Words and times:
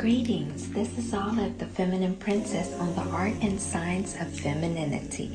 Greetings, 0.00 0.70
this 0.70 0.96
is 0.96 1.12
Olive, 1.12 1.58
the 1.58 1.66
Feminine 1.66 2.16
Princess, 2.16 2.72
on 2.80 2.94
the 2.94 3.02
art 3.14 3.34
and 3.42 3.60
science 3.60 4.18
of 4.18 4.32
femininity, 4.32 5.30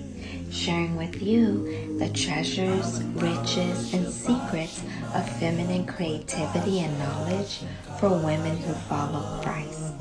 sharing 0.50 0.96
with 0.96 1.22
you 1.22 2.00
the 2.00 2.10
treasures, 2.10 3.04
riches, 3.14 3.94
and 3.94 4.12
secrets 4.12 4.82
of 5.14 5.30
feminine 5.38 5.86
creativity 5.86 6.80
and 6.80 6.98
knowledge 6.98 7.60
for 8.00 8.10
women 8.10 8.58
who 8.58 8.74
follow 8.90 9.40
Christ. 9.44 9.94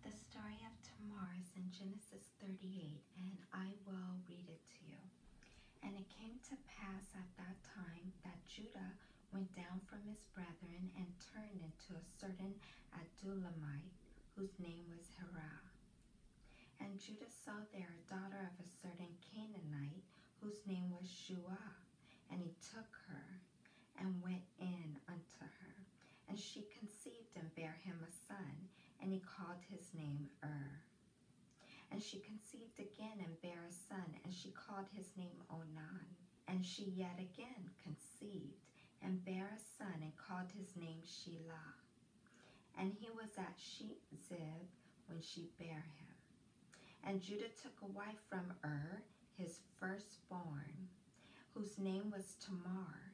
The 0.00 0.08
story 0.16 0.56
of 0.64 0.72
Tamar 0.80 1.28
is 1.36 1.52
in 1.52 1.68
Genesis 1.68 2.32
38, 2.40 2.96
and 3.20 3.36
I 3.52 3.76
will 3.84 4.16
read 4.24 4.48
it 4.48 4.64
to 4.64 4.80
you. 4.88 4.96
And 5.84 5.92
it 6.00 6.08
came 6.08 6.40
to 6.48 6.56
pass 6.64 7.12
at 7.12 7.28
that 7.36 7.60
time 7.60 8.16
that 8.24 8.40
Judah 8.48 8.96
went 9.36 9.52
down 9.52 9.84
from 9.84 10.00
his 10.08 10.24
brethren 10.32 10.88
and 10.96 11.12
turned 11.20 11.60
into 11.60 11.92
a 11.92 12.08
certain 12.16 12.56
Adullamite, 12.96 13.92
whose 14.32 14.56
name 14.56 14.88
was 14.88 15.12
Hirah. 15.20 15.60
And 16.80 16.96
Judah 16.96 17.28
saw 17.28 17.68
there 17.76 17.92
a 17.92 18.08
daughter 18.08 18.48
of 18.48 18.56
a 18.56 18.72
certain 18.80 19.12
Canaanite, 19.20 20.08
whose 20.40 20.64
name 20.64 20.88
was 20.88 21.04
Shua, 21.04 21.60
and 22.32 22.40
he 22.40 22.56
took 22.64 22.96
her 23.12 23.28
and 24.00 24.24
went 24.24 24.48
in 24.56 24.96
unto 25.04 25.44
her. 25.44 25.76
And 26.31 26.31
she 26.42 26.66
conceived 26.76 27.36
and 27.36 27.54
bare 27.54 27.78
him 27.84 27.96
a 28.02 28.10
son, 28.10 28.68
and 29.00 29.12
he 29.12 29.22
called 29.22 29.62
his 29.70 29.94
name 29.94 30.28
Ur. 30.42 30.82
And 31.90 32.02
she 32.02 32.18
conceived 32.18 32.80
again 32.80 33.22
and 33.22 33.40
bare 33.42 33.64
a 33.68 33.72
son, 33.72 34.16
and 34.24 34.34
she 34.34 34.50
called 34.50 34.86
his 34.92 35.06
name 35.16 35.38
Onan. 35.50 36.06
And 36.48 36.64
she 36.66 36.92
yet 36.96 37.18
again 37.18 37.70
conceived 37.82 38.58
and 39.02 39.24
bare 39.24 39.50
a 39.54 39.60
son, 39.78 39.94
and 40.02 40.12
called 40.16 40.50
his 40.58 40.74
name 40.76 41.02
Shelah. 41.06 41.78
And 42.78 42.92
he 42.98 43.08
was 43.10 43.38
at 43.38 43.58
Zib 43.58 44.66
when 45.06 45.20
she 45.20 45.50
bare 45.58 45.86
him. 45.98 46.16
And 47.04 47.20
Judah 47.20 47.52
took 47.62 47.74
a 47.82 47.92
wife 47.92 48.22
from 48.28 48.52
Ur, 48.64 49.02
his 49.36 49.58
firstborn, 49.78 50.88
whose 51.54 51.78
name 51.78 52.12
was 52.14 52.36
Tamar. 52.40 53.11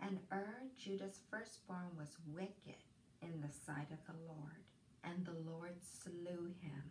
And 0.00 0.18
Ur, 0.32 0.70
Judah's 0.78 1.20
firstborn, 1.30 1.96
was 1.96 2.18
wicked 2.32 2.82
in 3.22 3.40
the 3.40 3.52
sight 3.52 3.90
of 3.90 4.04
the 4.06 4.20
Lord, 4.26 4.64
and 5.02 5.24
the 5.24 5.50
Lord 5.50 5.74
slew 5.82 6.52
him. 6.60 6.82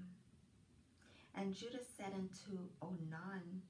And 1.36 1.54
Judah 1.54 1.84
said 1.98 2.14
unto 2.14 2.70
Onan, 2.82 3.62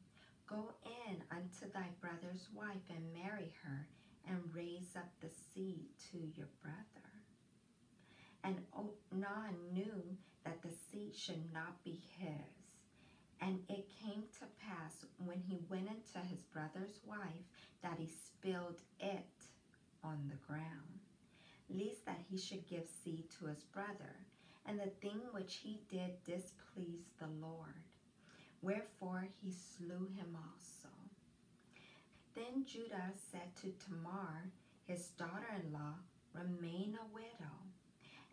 Go 0.47 0.73
in 1.07 1.23
unto 1.31 1.71
thy 1.73 1.89
brother's 1.99 2.47
wife 2.53 2.89
and 2.89 3.13
marry 3.13 3.53
her, 3.63 3.87
and 4.27 4.53
raise 4.53 4.95
up 4.95 5.09
the 5.19 5.29
seed 5.29 5.85
to 6.11 6.17
your 6.35 6.49
brother. 6.61 7.09
And 8.43 8.57
Onan 8.75 9.55
knew 9.73 10.17
that 10.43 10.61
the 10.61 10.71
seed 10.71 11.15
should 11.15 11.51
not 11.51 11.83
be 11.83 11.99
his. 12.17 12.54
And 13.41 13.59
it 13.69 13.89
came 14.01 14.23
to 14.39 14.45
pass 14.65 15.05
when 15.17 15.41
he 15.47 15.59
went 15.69 15.87
into 15.87 16.27
his 16.27 16.41
brother's 16.43 16.99
wife 17.05 17.45
that 17.81 17.99
he 17.99 18.07
spilled 18.07 18.81
it 18.99 19.25
on 20.03 20.29
the 20.29 20.47
ground, 20.47 20.99
lest 21.69 22.05
that 22.05 22.21
he 22.29 22.37
should 22.37 22.67
give 22.67 22.87
seed 23.03 23.25
to 23.39 23.45
his 23.47 23.63
brother. 23.63 24.15
And 24.65 24.79
the 24.79 24.89
thing 25.01 25.21
which 25.31 25.55
he 25.63 25.81
did 25.89 26.23
displeased 26.23 27.19
the 27.19 27.27
Lord. 27.39 27.83
Wherefore 28.61 29.27
he 29.41 29.51
slew 29.51 30.07
him 30.17 30.35
also. 30.35 30.89
Then 32.33 32.65
Judah 32.65 33.11
said 33.31 33.55
to 33.61 33.73
Tamar, 33.85 34.51
his 34.87 35.09
daughter-in-law, 35.09 35.95
Remain 36.33 36.97
a 36.99 37.13
widow 37.13 37.55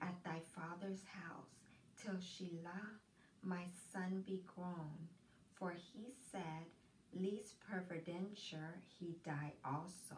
at 0.01 0.25
thy 0.25 0.41
father's 0.55 1.05
house 1.05 1.55
till 2.03 2.15
Shelah 2.15 2.99
my 3.43 3.65
son 3.93 4.23
be 4.27 4.43
grown. 4.55 5.09
For 5.55 5.73
he 5.73 6.13
said, 6.31 6.67
Lest 7.15 7.61
peradventure 7.69 8.81
he 8.99 9.17
die 9.25 9.53
also, 9.65 10.17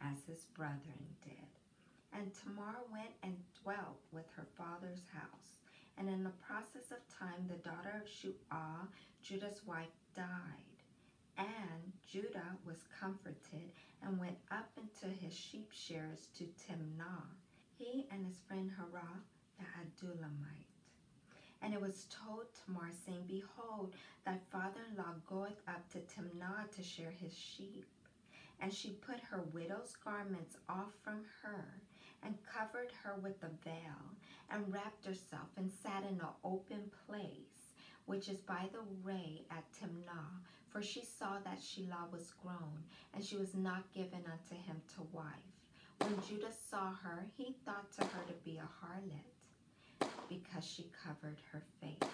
as 0.00 0.18
his 0.26 0.44
brethren 0.54 1.06
did. 1.22 1.48
And 2.12 2.30
Tamar 2.34 2.76
went 2.92 3.14
and 3.22 3.36
dwelt 3.62 4.00
with 4.12 4.26
her 4.36 4.46
father's 4.56 5.02
house. 5.12 5.54
And 5.96 6.08
in 6.08 6.22
the 6.22 6.38
process 6.46 6.90
of 6.90 6.98
time, 7.08 7.48
the 7.48 7.68
daughter 7.68 8.02
of 8.02 8.08
Shua, 8.08 8.88
Judah's 9.22 9.62
wife, 9.66 9.94
died. 10.14 10.78
And 11.38 11.92
Judah 12.06 12.56
was 12.66 12.86
comforted 13.00 13.72
and 14.02 14.18
went 14.20 14.38
up 14.50 14.70
into 14.76 15.14
his 15.14 15.34
sheep 15.34 15.70
shearers 15.72 16.28
to 16.38 16.44
Timnah, 16.44 17.24
he 17.78 18.06
and 18.10 18.26
his 18.26 18.38
friend 18.46 18.70
Hirah 18.70 19.22
the 19.58 19.64
Adullamite. 19.64 20.73
And 21.64 21.72
it 21.72 21.80
was 21.80 22.06
told 22.10 22.44
Tamar, 22.52 22.90
saying, 23.06 23.24
Behold, 23.26 23.94
thy 24.26 24.36
father-in-law 24.52 25.14
goeth 25.26 25.62
up 25.66 25.88
to 25.92 25.98
Timnah 26.00 26.70
to 26.76 26.82
shear 26.82 27.10
his 27.10 27.32
sheep. 27.32 27.86
And 28.60 28.70
she 28.70 28.90
put 28.90 29.18
her 29.30 29.40
widow's 29.50 29.96
garments 30.04 30.58
off 30.68 30.92
from 31.02 31.24
her, 31.42 31.64
and 32.22 32.34
covered 32.44 32.92
her 33.02 33.14
with 33.22 33.42
a 33.42 33.48
veil, 33.64 33.96
and 34.50 34.70
wrapped 34.70 35.06
herself, 35.06 35.48
and 35.56 35.72
sat 35.72 36.02
in 36.02 36.20
an 36.20 36.26
open 36.44 36.90
place, 37.06 37.72
which 38.04 38.28
is 38.28 38.42
by 38.42 38.68
the 38.70 38.84
way 39.02 39.46
at 39.50 39.64
Timnah. 39.72 40.42
For 40.68 40.82
she 40.82 41.02
saw 41.02 41.38
that 41.44 41.60
Shelah 41.60 42.12
was 42.12 42.34
grown, 42.42 42.84
and 43.14 43.24
she 43.24 43.38
was 43.38 43.54
not 43.54 43.90
given 43.94 44.24
unto 44.30 44.62
him 44.62 44.82
to 44.96 45.08
wife. 45.12 45.54
When 46.00 46.20
Judah 46.28 46.52
saw 46.52 46.92
her, 46.92 47.24
he 47.38 47.56
thought 47.64 47.90
to 47.92 48.02
her 48.02 48.22
to 48.26 48.34
be 48.44 48.58
a 48.58 48.68
harlot 48.84 49.33
because 50.34 50.64
she 50.64 50.86
covered 51.04 51.38
her 51.52 51.62
face. 51.80 52.10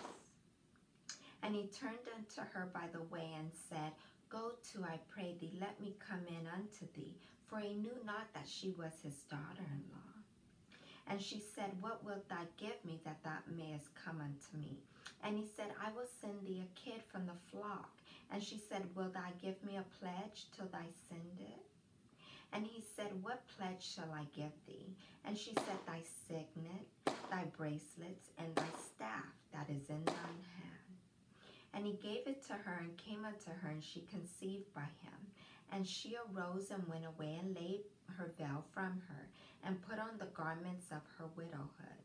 And 1.42 1.54
he 1.54 1.68
turned 1.68 2.04
unto 2.14 2.42
her 2.52 2.68
by 2.72 2.86
the 2.92 3.02
way 3.12 3.30
and 3.38 3.50
said, 3.68 3.92
Go 4.28 4.52
to, 4.72 4.84
I 4.84 4.98
pray 5.10 5.34
thee, 5.40 5.58
let 5.60 5.80
me 5.80 5.94
come 5.98 6.22
in 6.28 6.46
unto 6.46 6.86
thee. 6.94 7.14
For 7.48 7.58
he 7.58 7.74
knew 7.74 7.96
not 8.04 8.32
that 8.34 8.46
she 8.46 8.70
was 8.78 8.92
his 9.02 9.16
daughter-in-law. 9.30 10.14
And 11.08 11.20
she 11.20 11.42
said, 11.54 11.70
What 11.80 12.04
wilt 12.04 12.28
thou 12.28 12.46
give 12.58 12.78
me 12.84 13.00
that 13.04 13.24
thou 13.24 13.38
mayest 13.56 13.88
come 14.04 14.20
unto 14.20 14.56
me? 14.56 14.78
And 15.24 15.36
he 15.36 15.44
said, 15.56 15.72
I 15.84 15.90
will 15.92 16.08
send 16.20 16.46
thee 16.46 16.62
a 16.62 16.78
kid 16.78 17.02
from 17.10 17.26
the 17.26 17.40
flock. 17.50 17.90
And 18.32 18.42
she 18.42 18.60
said, 18.68 18.82
Will 18.94 19.10
thou 19.10 19.26
give 19.42 19.56
me 19.64 19.76
a 19.76 19.98
pledge 19.98 20.46
till 20.56 20.66
thou 20.66 20.86
send 21.08 21.40
it? 21.40 21.69
And 22.52 22.66
he 22.66 22.82
said, 22.96 23.22
What 23.22 23.46
pledge 23.56 23.82
shall 23.82 24.12
I 24.12 24.24
give 24.34 24.52
thee? 24.66 24.94
And 25.24 25.36
she 25.36 25.54
said, 25.54 25.78
Thy 25.86 26.00
signet, 26.26 26.86
thy 27.30 27.44
bracelets, 27.56 28.30
and 28.38 28.54
thy 28.54 28.70
staff 28.94 29.32
that 29.52 29.70
is 29.70 29.88
in 29.88 30.04
thine 30.04 30.44
hand. 30.58 30.70
And 31.72 31.86
he 31.86 31.92
gave 31.92 32.26
it 32.26 32.44
to 32.46 32.54
her 32.54 32.80
and 32.80 32.96
came 32.96 33.24
unto 33.24 33.50
her, 33.50 33.68
and 33.68 33.82
she 33.82 34.00
conceived 34.10 34.72
by 34.74 34.88
him. 35.02 35.20
And 35.72 35.86
she 35.86 36.16
arose 36.16 36.72
and 36.72 36.86
went 36.88 37.06
away 37.06 37.38
and 37.40 37.54
laid 37.54 37.82
her 38.18 38.32
veil 38.36 38.64
from 38.72 39.00
her, 39.08 39.28
and 39.64 39.80
put 39.82 40.00
on 40.00 40.18
the 40.18 40.34
garments 40.34 40.86
of 40.90 41.02
her 41.16 41.26
widowhood. 41.36 42.02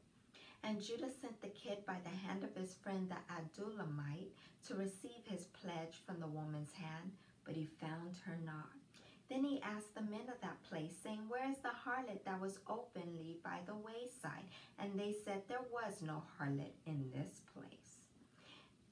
And 0.63 0.81
Judah 0.81 1.09
sent 1.22 1.41
the 1.41 1.47
kid 1.47 1.85
by 1.85 1.97
the 2.03 2.27
hand 2.27 2.44
of 2.44 2.56
his 2.56 2.75
friend 2.75 3.09
the 3.09 3.17
Adullamite 3.33 4.33
to 4.67 4.75
receive 4.75 5.25
his 5.25 5.45
pledge 5.45 6.01
from 6.06 6.19
the 6.19 6.27
woman's 6.27 6.73
hand, 6.73 7.12
but 7.44 7.56
he 7.56 7.66
found 7.79 8.16
her 8.25 8.38
not. 8.45 8.84
Then 9.30 9.44
he 9.44 9.62
asked 9.62 9.96
the 9.96 10.02
men 10.02 10.30
of 10.30 10.40
that 10.41 10.62
place, 10.69 10.94
saying, 11.02 11.22
Where 11.28 11.50
is 11.50 11.58
the 11.58 11.69
harlot 11.69 12.24
that 12.25 12.40
was 12.40 12.59
openly 12.69 13.38
by 13.44 13.59
the 13.66 13.75
wayside? 13.75 14.46
And 14.78 15.00
they 15.00 15.13
said, 15.25 15.41
There 15.47 15.66
was 15.72 16.01
no 16.01 16.24
harlot 16.38 16.74
in 16.86 17.10
this 17.12 17.42
place. 17.54 17.98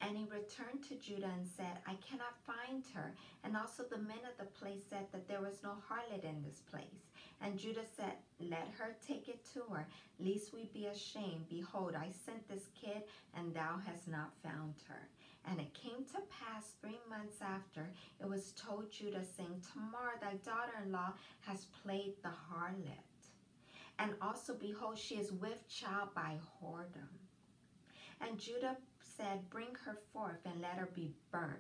And 0.02 0.18
he 0.18 0.26
returned 0.26 0.84
to 0.90 0.96
Judah 0.96 1.32
and 1.34 1.48
said, 1.48 1.78
I 1.88 1.96
cannot 2.06 2.36
find 2.46 2.84
her. 2.94 3.14
And 3.44 3.56
also 3.56 3.84
the 3.84 4.00
men 4.00 4.20
of 4.30 4.38
the 4.38 4.52
place 4.60 4.82
said 4.90 5.06
that 5.14 5.28
there 5.30 5.40
was 5.40 5.64
no 5.64 5.78
harlot 5.88 6.26
in 6.26 6.44
this 6.44 6.62
place. 6.70 7.08
And 7.42 7.58
Judah 7.58 7.86
said, 7.96 8.14
Let 8.40 8.68
her 8.78 8.96
take 9.06 9.30
it 9.30 9.46
to 9.54 9.62
her, 9.74 9.88
lest 10.20 10.54
we 10.54 10.70
be 10.74 10.88
ashamed. 10.88 11.48
Behold, 11.48 11.96
I 11.96 12.10
sent 12.26 12.48
this 12.50 12.68
kid, 12.80 13.04
and 13.38 13.54
thou 13.54 13.80
hast 13.86 14.08
not 14.08 14.34
found 14.44 14.76
her. 14.90 15.08
And 15.50 15.60
it 15.60 15.74
came 15.74 16.06
to 16.06 16.22
pass 16.30 16.74
three 16.82 17.00
months 17.10 17.42
after, 17.42 17.92
it 18.22 18.28
was 18.28 18.54
told 18.54 18.92
Judah, 18.92 19.26
saying, 19.26 19.62
Tamar, 19.74 20.14
thy 20.22 20.36
daughter-in-law, 20.36 21.14
has 21.42 21.66
played 21.84 22.14
the 22.24 22.30
harlot. 22.30 23.04
And 24.00 24.14
also, 24.22 24.54
behold, 24.54 24.98
she 24.98 25.16
is 25.16 25.32
with 25.32 25.68
child 25.68 26.10
by 26.16 26.38
whoredom. 26.62 27.10
And 28.22 28.40
Judah 28.40 28.78
said, 29.02 29.50
Bring 29.50 29.76
her 29.86 29.98
forth, 30.14 30.40
and 30.46 30.62
let 30.62 30.78
her 30.78 30.90
be 30.96 31.14
burnt. 31.32 31.60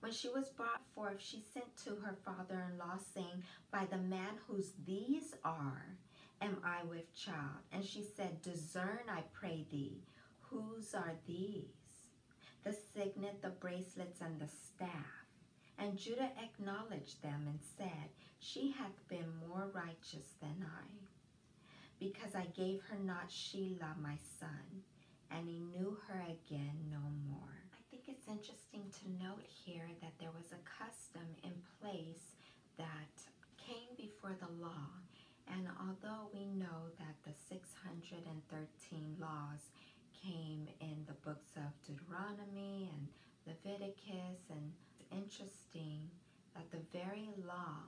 When 0.00 0.12
she 0.12 0.30
was 0.30 0.48
brought 0.48 0.82
forth, 0.94 1.20
she 1.20 1.42
sent 1.52 1.76
to 1.84 1.90
her 1.96 2.16
father-in-law, 2.24 2.98
saying, 3.14 3.44
By 3.70 3.84
the 3.84 3.98
man 3.98 4.38
whose 4.48 4.72
these 4.86 5.34
are, 5.44 5.96
am 6.40 6.56
I 6.64 6.82
with 6.84 7.14
child? 7.14 7.60
And 7.70 7.84
she 7.84 8.02
said, 8.02 8.40
Discern, 8.40 9.00
I 9.08 9.22
pray 9.32 9.66
thee, 9.70 10.02
whose 10.40 10.94
are 10.94 11.14
these? 11.26 11.79
The 12.64 12.76
signet, 12.94 13.40
the 13.42 13.50
bracelets, 13.50 14.20
and 14.20 14.38
the 14.40 14.48
staff. 14.48 15.26
And 15.78 15.96
Judah 15.96 16.30
acknowledged 16.42 17.22
them 17.22 17.46
and 17.46 17.58
said, 17.78 18.10
She 18.38 18.72
hath 18.76 19.08
been 19.08 19.32
more 19.48 19.70
righteous 19.72 20.34
than 20.42 20.62
I, 20.62 20.86
because 21.98 22.34
I 22.34 22.46
gave 22.54 22.82
her 22.84 22.98
not 22.98 23.30
Shelah 23.30 23.96
my 24.02 24.16
son, 24.38 24.84
and 25.30 25.48
he 25.48 25.60
knew 25.60 25.96
her 26.08 26.20
again 26.20 26.76
no 26.90 27.00
more. 27.30 27.56
I 27.72 27.80
think 27.90 28.04
it's 28.08 28.28
interesting 28.28 28.84
to 29.00 29.24
note 29.24 29.46
here 29.64 29.88
that 30.02 30.12
there 30.20 30.32
was 30.36 30.52
a 30.52 30.68
custom 30.68 31.26
in 31.42 31.52
place 31.80 32.36
that 32.76 33.14
came 33.56 33.96
before 33.96 34.36
the 34.38 34.52
law. 34.62 34.88
And 35.48 35.66
although 35.80 36.30
we 36.32 36.46
know 36.46 36.92
that 36.98 37.16
the 37.24 37.34
613 37.48 39.16
laws 39.18 39.72
came 40.22 40.68
in 40.80 41.04
the 41.06 41.14
books 41.24 41.52
of 41.56 41.70
Deuteronomy 41.86 42.90
and 42.92 43.08
Leviticus, 43.46 44.40
and 44.50 44.72
interesting 45.10 46.10
that 46.54 46.70
the 46.70 46.82
very 46.92 47.28
law 47.46 47.82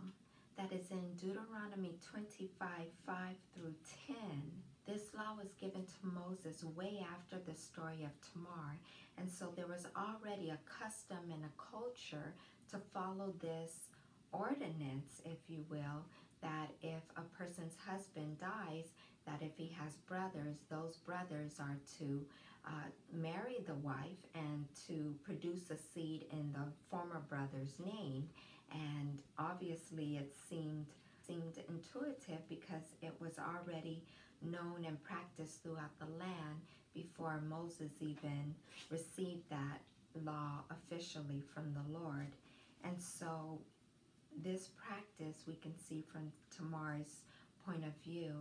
that 0.56 0.72
is 0.72 0.90
in 0.90 1.14
Deuteronomy 1.20 1.96
25 2.10 2.68
5 3.06 3.16
through 3.54 3.74
10, 4.06 4.16
this 4.86 5.14
law 5.14 5.36
was 5.36 5.52
given 5.60 5.84
to 5.84 6.06
Moses 6.06 6.64
way 6.76 7.04
after 7.14 7.38
the 7.38 7.56
story 7.56 8.04
of 8.04 8.10
Tamar. 8.32 8.78
And 9.18 9.30
so 9.30 9.52
there 9.54 9.66
was 9.66 9.86
already 9.96 10.50
a 10.50 10.58
custom 10.66 11.30
and 11.30 11.44
a 11.44 11.70
culture 11.70 12.34
to 12.70 12.78
follow 12.92 13.32
this 13.40 13.88
ordinance, 14.32 15.20
if 15.24 15.38
you 15.48 15.64
will, 15.70 16.04
that 16.42 16.70
if 16.82 17.02
a 17.16 17.22
person's 17.38 17.76
husband 17.86 18.38
dies, 18.40 18.88
that 19.26 19.40
if 19.40 19.52
he 19.56 19.74
has 19.80 19.92
brothers, 20.08 20.56
those 20.70 20.96
brothers 20.96 21.58
are 21.60 21.78
to 21.98 22.24
uh, 22.66 22.88
marry 23.12 23.58
the 23.66 23.74
wife 23.74 24.22
and 24.34 24.66
to 24.86 25.14
produce 25.24 25.70
a 25.70 25.76
seed 25.76 26.26
in 26.32 26.52
the 26.52 26.64
former 26.90 27.22
brother's 27.28 27.78
name. 27.84 28.28
And 28.72 29.18
obviously, 29.38 30.16
it 30.16 30.34
seemed 30.48 30.86
seemed 31.26 31.58
intuitive 31.68 32.48
because 32.48 32.82
it 33.00 33.14
was 33.20 33.38
already 33.38 34.02
known 34.42 34.84
and 34.86 35.02
practiced 35.04 35.62
throughout 35.62 35.96
the 36.00 36.06
land 36.18 36.60
before 36.94 37.40
Moses 37.48 37.92
even 38.00 38.54
received 38.90 39.48
that 39.50 39.80
law 40.24 40.64
officially 40.70 41.42
from 41.54 41.72
the 41.74 41.98
Lord. 41.98 42.32
And 42.84 43.00
so, 43.00 43.60
this 44.42 44.68
practice 44.76 45.44
we 45.46 45.54
can 45.54 45.74
see 45.78 46.04
from 46.10 46.32
Tamar's 46.56 47.20
point 47.66 47.84
of 47.84 47.92
view 48.02 48.32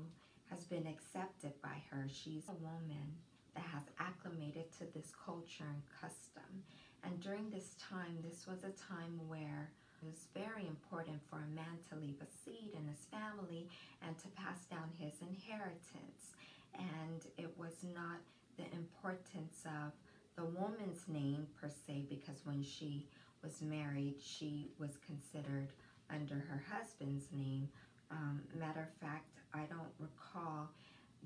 has 0.51 0.65
been 0.65 0.86
accepted 0.86 1.53
by 1.63 1.81
her. 1.89 2.06
She's 2.12 2.48
a 2.50 2.63
woman 2.63 3.15
that 3.56 3.63
has 3.71 3.83
acclimated 4.00 4.71
to 4.77 4.86
this 4.94 5.12
culture 5.25 5.65
and 5.68 5.81
custom. 6.00 6.63
And 7.03 7.19
during 7.19 7.50
this 7.50 7.75
time, 7.80 8.19
this 8.21 8.45
was 8.45 8.63
a 8.63 8.75
time 8.77 9.19
where 9.27 9.71
it 10.01 10.06
was 10.06 10.27
very 10.36 10.68
important 10.68 11.19
for 11.30 11.38
a 11.38 11.56
man 11.56 11.80
to 11.89 11.95
leave 11.95 12.21
a 12.21 12.30
seed 12.30 12.71
in 12.75 12.86
his 12.88 13.07
family 13.09 13.68
and 14.06 14.18
to 14.19 14.27
pass 14.36 14.65
down 14.69 14.89
his 15.00 15.13
inheritance. 15.21 16.36
And 16.77 17.25
it 17.38 17.51
was 17.57 17.83
not 17.95 18.19
the 18.57 18.65
importance 18.75 19.63
of 19.65 19.92
the 20.36 20.45
woman's 20.45 21.07
name 21.07 21.48
per 21.59 21.69
se, 21.69 22.06
because 22.09 22.45
when 22.45 22.63
she 22.63 23.07
was 23.44 23.62
married, 23.62 24.15
she 24.21 24.69
was 24.80 24.98
considered 25.06 25.69
under 26.09 26.36
her 26.36 26.63
husband's 26.71 27.25
name. 27.31 27.68
Um, 28.12 28.42
matter 28.57 28.81
of 28.81 29.07
fact, 29.07 29.40
I 29.53 29.62
don't 29.65 29.94
recall 30.00 30.69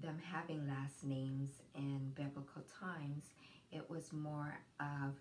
them 0.02 0.20
having 0.32 0.68
last 0.68 1.04
names 1.04 1.50
in 1.76 2.12
biblical 2.16 2.64
times. 2.80 3.26
It 3.72 3.90
was 3.90 4.12
more 4.12 4.60
of 4.80 5.16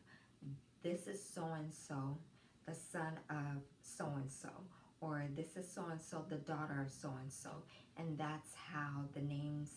this 0.83 1.07
is 1.07 1.23
so 1.23 1.47
and 1.57 1.73
so, 1.73 2.19
the 2.67 2.75
son 2.75 3.19
of 3.31 3.63
so 3.83 4.07
and 4.17 4.31
so, 4.31 4.51
or 5.01 5.25
this 5.35 5.57
is 5.57 5.71
so 5.71 5.87
and 5.91 6.01
so, 6.01 6.25
the 6.29 6.37
daughter 6.37 6.83
of 6.85 6.93
so 6.93 7.13
and 7.21 7.33
so. 7.33 7.51
And 7.97 8.19
that's 8.19 8.55
how 8.73 9.05
the 9.15 9.21
names 9.23 9.71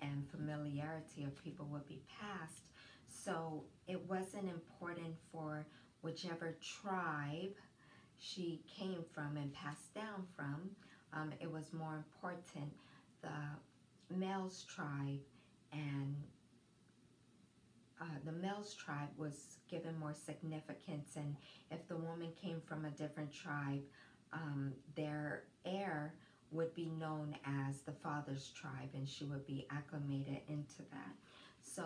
and 0.00 0.24
familiarity 0.30 1.24
of 1.24 1.42
people 1.42 1.66
would 1.70 1.86
be 1.88 2.02
passed. 2.20 2.64
So 3.08 3.64
it 3.86 4.00
wasn't 4.08 4.48
important 4.48 5.14
for 5.30 5.66
whichever 6.02 6.56
tribe 6.60 7.54
she 8.18 8.62
came 8.66 9.04
from 9.12 9.36
and 9.36 9.52
passed 9.52 9.94
down 9.94 10.26
from 10.36 10.70
um, 11.14 11.32
it 11.40 11.50
was 11.50 11.72
more 11.72 11.96
important 11.96 12.72
the 13.22 14.16
male's 14.16 14.64
tribe 14.64 15.20
and 15.72 16.16
uh, 18.00 18.04
the 18.24 18.32
male's 18.32 18.74
tribe 18.74 19.08
was 19.16 19.58
given 19.70 19.98
more 19.98 20.14
significance 20.14 21.16
and 21.16 21.36
if 21.70 21.86
the 21.88 21.96
woman 21.96 22.28
came 22.40 22.60
from 22.66 22.84
a 22.84 22.90
different 22.90 23.32
tribe 23.32 23.82
um, 24.32 24.72
their 24.96 25.44
heir 25.64 26.14
would 26.52 26.74
be 26.74 26.86
known 26.98 27.34
as 27.44 27.80
the 27.80 27.92
father's 27.92 28.50
tribe 28.50 28.90
and 28.94 29.08
she 29.08 29.24
would 29.24 29.46
be 29.46 29.66
acclimated 29.70 30.38
into 30.48 30.82
that. 30.90 31.14
So 31.62 31.82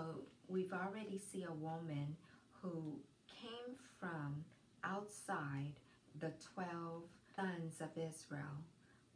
we've 0.49 0.73
already 0.73 1.19
see 1.19 1.44
a 1.44 1.52
woman 1.52 2.17
who 2.61 2.96
came 3.28 3.76
from 3.99 4.44
outside 4.82 5.75
the 6.19 6.32
12 6.55 7.02
sons 7.37 7.81
of 7.81 7.88
Israel 7.96 8.56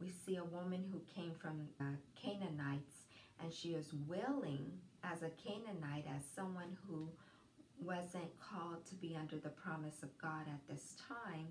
we 0.01 0.09
see 0.09 0.37
a 0.37 0.43
woman 0.43 0.83
who 0.91 0.99
came 1.13 1.33
from 1.39 1.67
the 1.77 1.93
Canaanites 2.19 3.03
and 3.41 3.53
she 3.53 3.69
is 3.69 3.93
willing 4.07 4.71
as 5.03 5.21
a 5.23 5.29
Canaanite, 5.41 6.05
as 6.15 6.23
someone 6.35 6.77
who 6.87 7.07
wasn't 7.81 8.39
called 8.39 8.85
to 8.85 8.95
be 8.95 9.17
under 9.19 9.37
the 9.37 9.49
promise 9.49 10.03
of 10.03 10.09
God 10.21 10.45
at 10.47 10.67
this 10.67 10.95
time, 11.07 11.47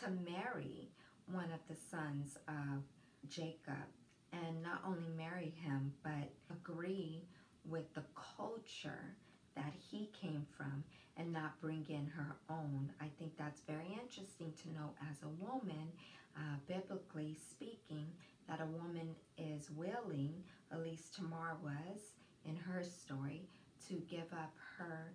to 0.00 0.10
marry 0.30 0.88
one 1.30 1.50
of 1.52 1.60
the 1.68 1.76
sons 1.90 2.38
of 2.48 2.82
Jacob 3.28 3.88
and 4.32 4.62
not 4.62 4.80
only 4.86 5.08
marry 5.16 5.52
him, 5.62 5.92
but 6.02 6.30
agree 6.50 7.22
with 7.68 7.92
the 7.94 8.04
culture 8.36 9.16
that 9.54 9.72
he 9.90 10.10
came 10.20 10.46
from 10.56 10.84
and 11.16 11.32
not 11.32 11.60
bring 11.60 11.84
in 11.88 12.06
her 12.16 12.36
own. 12.50 12.90
I 13.00 13.08
think 13.18 13.32
that's 13.38 13.62
very 13.66 13.98
interesting 14.00 14.52
to 14.62 14.68
know 14.72 14.90
as 15.10 15.16
a 15.22 15.44
woman 15.44 15.88
uh, 16.36 16.56
biblically 16.68 17.36
speaking, 17.50 18.06
that 18.48 18.60
a 18.60 18.66
woman 18.66 19.14
is 19.38 19.70
willing, 19.70 20.34
at 20.70 20.82
least 20.82 21.14
Tamar 21.14 21.56
was 21.62 22.12
in 22.44 22.56
her 22.56 22.82
story, 22.82 23.42
to 23.88 23.94
give 24.08 24.32
up 24.32 24.52
her 24.78 25.12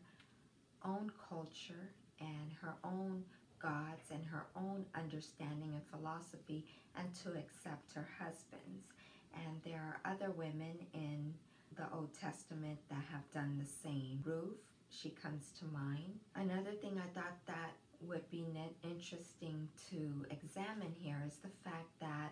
own 0.84 1.12
culture 1.29 1.91
and 2.20 2.51
her 2.62 2.74
own 2.84 3.24
gods 3.62 4.10
and 4.12 4.25
her 4.25 4.46
own 4.55 4.84
understanding 4.96 5.74
and 5.74 5.84
philosophy 5.91 6.65
and 6.98 7.08
to 7.13 7.29
accept 7.38 7.93
her 7.93 8.08
husband's. 8.20 8.88
And 9.34 9.62
there 9.63 9.79
are 9.79 10.12
other 10.12 10.31
women 10.31 10.75
in 10.93 11.34
the 11.77 11.84
Old 11.93 12.10
Testament 12.20 12.79
that 12.89 13.03
have 13.12 13.31
done 13.34 13.60
the 13.62 13.89
same. 13.89 14.22
Ruth, 14.25 14.60
she 14.91 15.10
comes 15.10 15.51
to 15.60 15.65
mind. 15.65 16.19
Another 16.36 16.71
thing 16.71 17.00
I 17.00 17.10
thought 17.17 17.38
that 17.48 17.74
would 18.01 18.29
be 18.29 18.45
interesting 18.83 19.67
to 19.89 20.25
examine 20.29 20.93
here 21.00 21.24
is 21.25 21.38
the 21.38 21.50
fact 21.63 21.88
that 22.00 22.31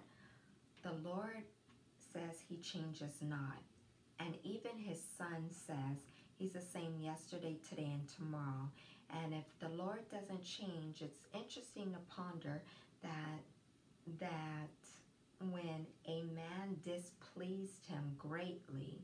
the 0.83 0.93
Lord 1.07 1.43
says 2.13 2.43
he 2.47 2.57
changes 2.57 3.13
not. 3.21 3.59
And 4.19 4.35
even 4.43 4.77
his 4.77 5.01
son 5.17 5.45
says 5.49 5.97
he's 6.37 6.51
the 6.51 6.61
same 6.61 6.99
yesterday, 7.01 7.57
today, 7.69 7.91
and 7.93 8.07
tomorrow. 8.09 8.69
And 9.23 9.33
if 9.33 9.45
the 9.59 9.69
Lord 9.69 10.01
doesn't 10.11 10.43
change, 10.43 11.01
it's 11.01 11.25
interesting 11.33 11.93
to 11.93 12.13
ponder 12.13 12.61
that 13.01 13.39
that 14.19 14.69
when 15.51 15.85
a 16.07 16.23
man 16.33 16.77
displeased 16.83 17.85
him 17.87 18.15
greatly, 18.17 18.99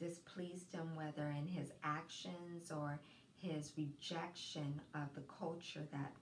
displeased 0.00 0.72
him 0.72 0.94
whether 0.94 1.28
in 1.30 1.46
his 1.46 1.70
actions 1.82 2.70
or 2.70 2.98
his 3.36 3.72
rejection 3.76 4.80
of 4.94 5.14
the 5.14 5.22
culture 5.38 5.86
that 5.92 6.12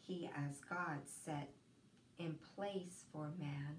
he, 0.00 0.30
as 0.36 0.60
God, 0.68 0.98
set 1.04 1.48
in 2.18 2.36
place 2.56 3.04
for 3.12 3.30
man, 3.38 3.76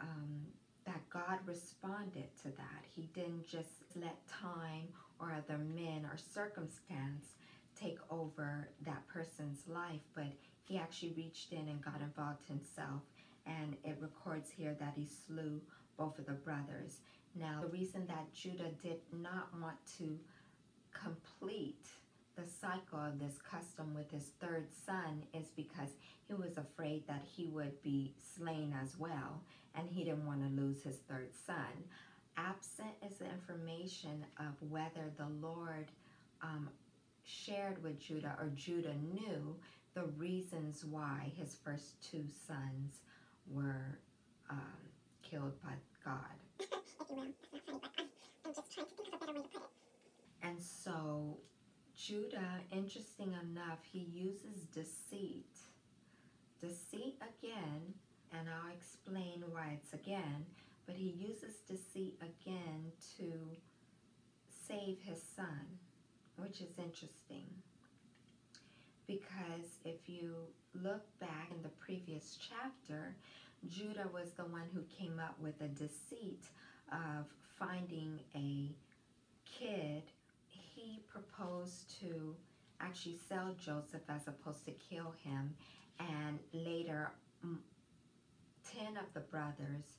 um, 0.00 0.46
that 0.84 1.08
God 1.10 1.38
responded 1.46 2.28
to 2.42 2.48
that. 2.48 2.84
He 2.94 3.08
didn't 3.14 3.46
just 3.46 3.84
let 3.94 4.16
time 4.28 4.88
or 5.20 5.32
other 5.32 5.58
men 5.58 6.04
or 6.04 6.16
circumstance 6.16 7.36
take 7.80 7.98
over 8.10 8.68
that 8.84 9.06
person's 9.08 9.60
life, 9.68 10.00
but 10.14 10.26
he 10.64 10.76
actually 10.76 11.12
reached 11.16 11.52
in 11.52 11.68
and 11.68 11.84
got 11.84 12.00
involved 12.00 12.46
himself. 12.46 13.02
And 13.46 13.76
it 13.84 13.96
records 14.00 14.50
here 14.50 14.76
that 14.78 14.94
he 14.96 15.06
slew 15.06 15.60
both 15.96 16.18
of 16.18 16.26
the 16.26 16.32
brothers. 16.32 16.98
Now, 17.34 17.60
the 17.62 17.68
reason 17.68 18.06
that 18.08 18.32
Judah 18.34 18.70
did 18.82 18.98
not 19.12 19.48
want 19.60 19.76
to 19.98 20.18
complete 20.92 21.86
the 22.36 22.46
cycle 22.46 22.98
of 22.98 23.18
this 23.18 23.38
custom 23.38 23.94
with 23.94 24.10
his 24.10 24.30
third 24.40 24.66
son 24.86 25.22
is 25.34 25.48
because 25.56 25.90
he 26.26 26.34
was 26.34 26.56
afraid 26.56 27.06
that 27.06 27.22
he 27.24 27.46
would 27.48 27.80
be 27.82 28.14
slain 28.36 28.74
as 28.82 28.98
well, 28.98 29.42
and 29.74 29.88
he 29.88 30.04
didn't 30.04 30.26
want 30.26 30.42
to 30.42 30.62
lose 30.62 30.82
his 30.82 30.96
third 31.08 31.30
son. 31.46 31.84
Absent 32.36 32.94
is 33.06 33.18
the 33.18 33.26
information 33.26 34.24
of 34.38 34.54
whether 34.70 35.12
the 35.18 35.28
Lord 35.46 35.90
um, 36.42 36.68
shared 37.24 37.82
with 37.82 38.00
Judah 38.00 38.34
or 38.38 38.50
Judah 38.54 38.94
knew 39.12 39.54
the 39.94 40.04
reasons 40.16 40.84
why 40.84 41.30
his 41.36 41.56
first 41.62 42.02
two 42.10 42.24
sons 42.46 43.00
were 43.50 43.98
um, 44.48 44.58
killed 45.22 45.60
by 45.62 45.72
God. 46.04 46.16
And 50.42 50.62
so 50.62 51.38
Judah, 51.96 52.60
interesting 52.72 53.32
enough, 53.32 53.78
he 53.92 54.00
uses 54.12 54.64
deceit. 54.74 55.46
Deceit 56.60 57.16
again, 57.20 57.94
and 58.32 58.48
I'll 58.48 58.72
explain 58.72 59.44
why 59.50 59.78
it's 59.80 59.92
again, 59.92 60.46
but 60.86 60.96
he 60.96 61.10
uses 61.10 61.56
deceit 61.68 62.14
again 62.20 62.92
to 63.18 63.32
save 64.66 64.98
his 65.02 65.22
son, 65.36 65.78
which 66.36 66.60
is 66.60 66.78
interesting. 66.78 67.46
Because 69.06 69.78
if 69.84 70.08
you 70.08 70.34
look 70.74 71.04
back 71.20 71.50
in 71.54 71.62
the 71.62 71.68
previous 71.68 72.38
chapter, 72.48 73.14
Judah 73.68 74.08
was 74.12 74.30
the 74.36 74.44
one 74.44 74.68
who 74.74 74.82
came 74.98 75.20
up 75.20 75.38
with 75.40 75.60
a 75.60 75.68
deceit 75.68 76.44
of 76.92 77.26
finding 77.58 78.20
a 78.34 78.70
kid. 79.44 80.02
He 80.48 81.00
proposed 81.08 81.98
to 82.00 82.36
actually 82.80 83.18
sell 83.28 83.54
Joseph 83.58 84.02
as 84.08 84.26
opposed 84.28 84.64
to 84.66 84.72
kill 84.72 85.14
him, 85.24 85.54
and 85.98 86.38
later, 86.52 87.12
10 88.76 88.96
of 88.96 89.12
the 89.14 89.20
brothers 89.20 89.98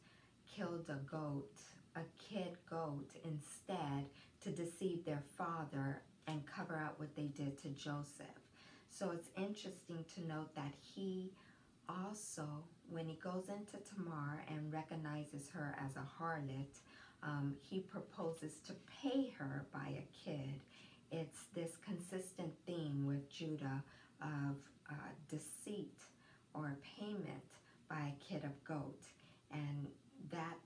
killed 0.55 0.89
a 0.89 1.00
goat, 1.09 1.51
a 1.95 2.01
kid 2.29 2.57
goat, 2.69 3.09
instead 3.23 4.05
to 4.43 4.50
deceive 4.50 5.05
their 5.05 5.23
father 5.38 6.01
and 6.27 6.45
cover 6.45 6.75
up 6.75 7.00
what 7.00 7.15
they 7.15 7.27
did 7.27 7.62
to 7.62 7.69
Joseph. 7.69 8.25
So 8.89 9.12
it's 9.12 9.29
interesting 9.38 10.05
to 10.15 10.27
note 10.27 10.53
that 10.55 10.73
he 10.79 11.31
also, 11.89 12.63
when 12.90 13.08
he 13.08 13.16
goes 13.16 13.50
into 13.50 13.78
Tamar 13.90 14.44
and 14.48 14.72
recognizes 14.72 15.50
her 15.50 15.75
as 15.84 15.96
a 15.96 16.06
harlot, 16.20 16.80
um, 17.24 17.56
he 17.62 17.80
proposes 17.80 18.54
to 18.68 18.74
pay 19.02 19.30
her 19.38 19.66
by 19.74 19.88
a 19.88 20.08
kid. 20.25 20.62
It's 21.12 21.46
this 21.54 21.72
consistent 21.86 22.54
theme 22.66 23.06
with 23.06 23.30
Judah 23.30 23.84
of 24.22 24.58
uh, 24.90 24.94
deceit 25.30 25.98
or 26.54 26.78
payment 27.00 27.44
by 27.90 28.12
a 28.12 28.24
kid 28.24 28.44
of 28.44 28.63
goat. 28.63 29.02
And 29.52 29.88
that 30.32 30.58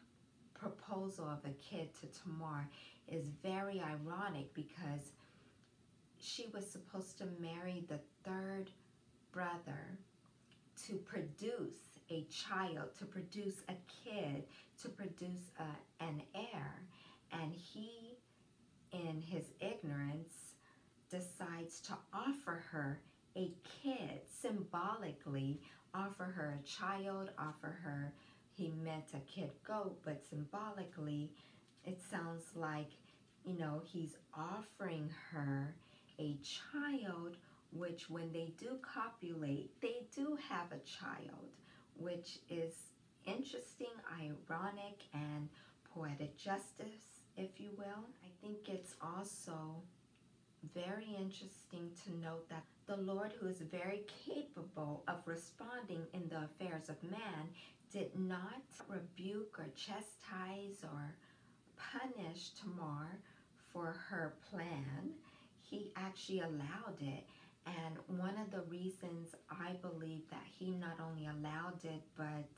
proposal 0.53 1.25
of 1.25 1.39
a 1.45 1.53
kid 1.61 1.89
to 2.01 2.07
Tamar 2.07 2.67
is 3.07 3.27
very 3.43 3.81
ironic 3.81 4.53
because 4.53 5.11
she 6.19 6.47
was 6.53 6.69
supposed 6.69 7.17
to 7.19 7.27
marry 7.39 7.85
the 7.87 7.99
third 8.23 8.71
brother 9.31 9.97
to 10.87 10.95
produce 10.95 11.96
a 12.09 12.25
child, 12.25 12.89
to 12.99 13.05
produce 13.05 13.63
a 13.69 13.75
kid, 14.03 14.43
to 14.81 14.89
produce 14.89 15.51
a, 15.59 16.03
an 16.03 16.21
heir. 16.35 16.81
And 17.31 17.53
he, 17.53 18.17
in 18.91 19.21
his 19.21 19.45
ignorance, 19.59 20.55
decides 21.09 21.79
to 21.81 21.93
offer 22.13 22.63
her 22.71 23.01
a 23.35 23.51
kid, 23.83 24.21
symbolically 24.41 25.59
offer 25.93 26.25
her 26.25 26.59
a 26.59 26.67
child, 26.67 27.29
offer 27.37 27.79
her, 27.83 28.13
he 28.55 28.71
meant 28.83 29.13
a 29.13 29.19
kid 29.31 29.51
goat, 29.65 29.99
but 30.03 30.21
symbolically, 30.29 31.31
it 31.85 31.99
sounds 32.09 32.43
like, 32.55 32.91
you 33.45 33.57
know, 33.57 33.81
he's 33.85 34.17
offering 34.35 35.09
her 35.31 35.75
a 36.19 36.37
child, 36.43 37.37
which 37.71 38.09
when 38.09 38.31
they 38.31 38.53
do 38.57 38.77
copulate, 38.81 39.69
they 39.81 40.05
do 40.15 40.37
have 40.49 40.71
a 40.71 40.79
child, 40.85 41.49
which 41.99 42.39
is 42.49 42.73
interesting, 43.25 43.93
ironic, 44.19 45.03
and 45.13 45.49
poetic 45.93 46.37
justice, 46.37 47.21
if 47.35 47.59
you 47.59 47.69
will. 47.77 48.05
I 48.23 48.29
think 48.41 48.69
it's 48.69 48.95
also 49.01 49.75
very 50.73 51.07
interesting 51.19 51.91
to 52.03 52.17
note 52.19 52.49
that 52.49 52.63
the 52.87 52.97
Lord, 52.97 53.33
who 53.39 53.47
is 53.47 53.61
very 53.61 54.05
capable 54.25 55.03
of 55.07 55.17
responding 55.25 56.03
in 56.13 56.29
the 56.29 56.45
affairs 56.45 56.89
of 56.89 57.01
man, 57.03 57.49
did 57.91 58.17
not 58.17 58.63
rebuke 58.87 59.57
or 59.59 59.67
chastise 59.75 60.83
or 60.83 61.15
punish 61.77 62.49
Tamar 62.59 63.19
for 63.71 63.95
her 64.09 64.33
plan 64.49 65.13
he 65.69 65.91
actually 65.95 66.39
allowed 66.39 67.01
it. 67.01 67.25
And 67.67 68.19
one 68.19 68.37
of 68.37 68.51
the 68.51 68.61
reasons 68.69 69.35
I 69.51 69.73
believe 69.81 70.21
that 70.29 70.45
he 70.57 70.71
not 70.71 70.99
only 71.05 71.27
allowed 71.27 71.83
it, 71.83 72.01
but 72.15 72.49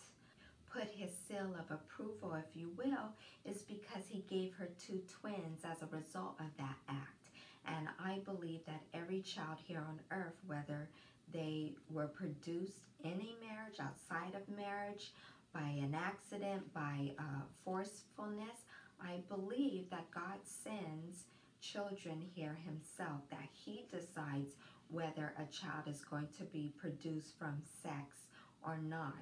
put 0.71 0.87
his 0.91 1.11
seal 1.27 1.55
of 1.57 1.71
approval, 1.71 2.35
if 2.35 2.55
you 2.55 2.69
will, 2.77 3.09
is 3.43 3.63
because 3.63 4.03
he 4.07 4.23
gave 4.29 4.53
her 4.53 4.69
two 4.79 5.01
twins 5.19 5.61
as 5.63 5.81
a 5.81 5.95
result 5.95 6.35
of 6.39 6.55
that 6.57 6.77
act. 6.87 7.29
And 7.65 7.87
I 7.99 8.19
believe 8.19 8.65
that 8.65 8.83
every 8.93 9.21
child 9.21 9.57
here 9.65 9.83
on 9.87 9.99
earth, 10.11 10.37
whether 10.45 10.89
they 11.33 11.73
were 11.91 12.07
produced 12.07 12.81
in 13.03 13.13
a 13.13 13.45
marriage, 13.45 13.79
outside 13.79 14.35
of 14.35 14.55
marriage, 14.55 15.11
by 15.53 15.61
an 15.61 15.95
accident, 15.95 16.71
by 16.73 17.11
uh, 17.17 17.41
forcefulness, 17.65 18.65
I 19.01 19.21
believe 19.27 19.89
that 19.89 20.11
God 20.11 20.39
sends 20.43 21.25
children 21.61 22.23
here 22.35 22.57
himself 22.65 23.21
that 23.29 23.49
he 23.51 23.85
decides 23.91 24.55
whether 24.89 25.33
a 25.37 25.51
child 25.51 25.87
is 25.87 26.03
going 26.03 26.27
to 26.37 26.43
be 26.45 26.73
produced 26.77 27.37
from 27.37 27.61
sex 27.83 28.27
or 28.65 28.77
not. 28.77 29.13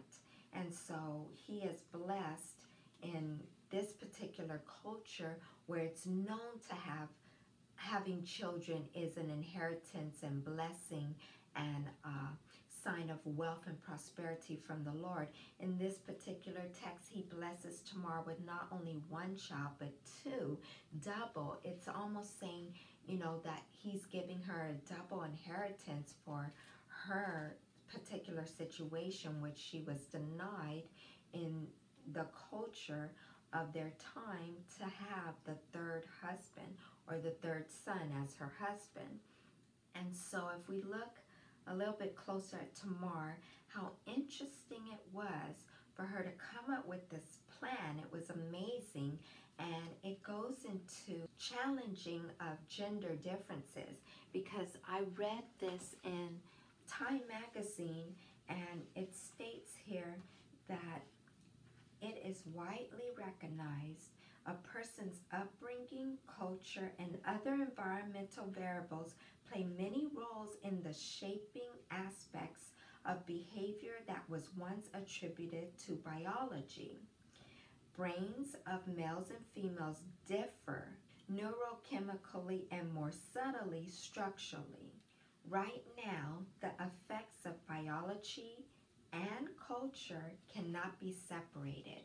And 0.54 0.74
so 0.74 1.28
he 1.36 1.60
is 1.60 1.82
blessed 1.92 2.66
in 3.04 3.40
this 3.70 3.92
particular 3.92 4.62
culture 4.82 5.38
where 5.66 5.80
it's 5.80 6.06
known 6.06 6.60
to 6.70 6.76
have 6.76 7.10
having 7.76 8.24
children 8.24 8.84
is 8.96 9.18
an 9.18 9.30
inheritance 9.30 10.24
and 10.24 10.44
blessing 10.44 11.14
and 11.56 11.86
uh, 12.04 12.32
sign 12.84 13.10
of 13.10 13.20
wealth 13.26 13.64
and 13.68 13.82
prosperity 13.82 14.60
from 14.66 14.84
the 14.84 14.92
Lord. 14.92 15.28
In 15.60 15.78
this 15.78 15.98
particular 15.98 16.62
text, 16.84 17.10
he 17.12 17.26
blesses 17.34 17.82
Tamar 17.82 18.24
with 18.26 18.38
not 18.46 18.68
only 18.72 18.98
one 19.10 19.36
child, 19.36 19.72
but 19.80 19.94
two, 20.24 20.58
double. 21.04 21.58
It's 21.64 21.88
almost 21.88 22.40
saying, 22.40 22.74
you 23.08 23.18
know, 23.18 23.40
that 23.44 23.64
he's 23.72 24.06
giving 24.06 24.42
her 24.42 24.70
a 24.72 24.94
double 24.94 25.24
inheritance 25.24 26.14
for 26.26 26.52
her 27.08 27.56
particular 27.92 28.46
situation, 28.46 29.42
which 29.42 29.58
she 29.58 29.82
was 29.88 30.02
denied 30.12 30.84
in 31.34 31.68
the 32.14 32.26
culture 32.50 33.12
of 33.54 33.72
their 33.74 33.94
time 34.14 34.56
to 34.78 34.84
have 34.84 35.34
the 35.46 35.56
third 35.72 36.04
husband 36.22 36.76
or 37.10 37.18
the 37.18 37.32
third 37.32 37.66
son 37.86 38.12
as 38.24 38.36
her 38.36 38.52
husband. 38.60 39.20
And 39.96 40.14
so 40.14 40.50
if 40.60 40.68
we 40.68 40.82
look 40.82 41.18
a 41.68 41.74
little 41.74 41.96
bit 41.98 42.16
closer 42.16 42.58
at 42.58 42.76
Tamar, 42.76 43.38
how 43.68 43.92
interesting 44.06 44.84
it 44.92 45.02
was 45.14 45.66
for 45.96 46.04
her 46.04 46.24
to 46.24 46.30
come 46.30 46.76
up 46.76 46.88
with 46.88 47.10
this 47.10 47.40
plan. 47.60 48.00
It 48.00 48.12
was 48.12 48.30
amazing 48.30 49.18
and 49.60 49.90
it 50.04 50.22
goes 50.24 50.66
into 50.66 51.28
challenging 51.40 52.24
of 52.40 52.68
gender 52.70 53.16
differences 53.16 54.02
because 54.34 54.78
I 54.88 55.02
read 55.16 55.44
this 55.60 55.96
in 56.04 56.30
Time 56.88 57.22
magazine 57.28 58.16
and 58.50 58.82
it 58.96 59.14
states 59.16 59.72
here 59.86 60.18
that 60.70 61.02
it 62.02 62.24
is 62.26 62.44
widely 62.54 63.10
recognized 63.18 64.12
a 64.46 64.54
person's 64.54 65.20
upbringing, 65.34 66.18
culture, 66.40 66.92
and 67.00 67.18
other 67.28 67.56
environmental 67.56 68.46
variables 68.48 69.16
play 69.52 69.68
many 69.78 70.08
roles 70.16 70.56
in 70.64 70.82
the 70.84 70.94
shaping 70.94 71.74
aspects 71.92 72.72
of 73.06 73.26
behavior 73.26 73.96
that 74.08 74.24
was 74.30 74.50
once 74.58 74.88
attributed 74.94 75.78
to 75.86 75.94
biology. 76.06 76.98
Brains 77.98 78.56
of 78.72 78.88
males 78.96 79.32
and 79.32 79.44
females 79.56 80.04
differ 80.28 80.88
neurochemically 81.34 82.66
and 82.72 82.94
more 82.94 83.12
subtly 83.34 83.88
structurally. 83.90 84.94
Right 85.50 85.84
now, 86.06 86.44
the 86.62 86.70
effects 86.80 87.48
of 87.48 87.68
biology 87.68 88.68
and 89.12 89.50
culture 89.68 90.32
cannot 90.54 91.00
be 91.00 91.12
separated. 91.12 92.04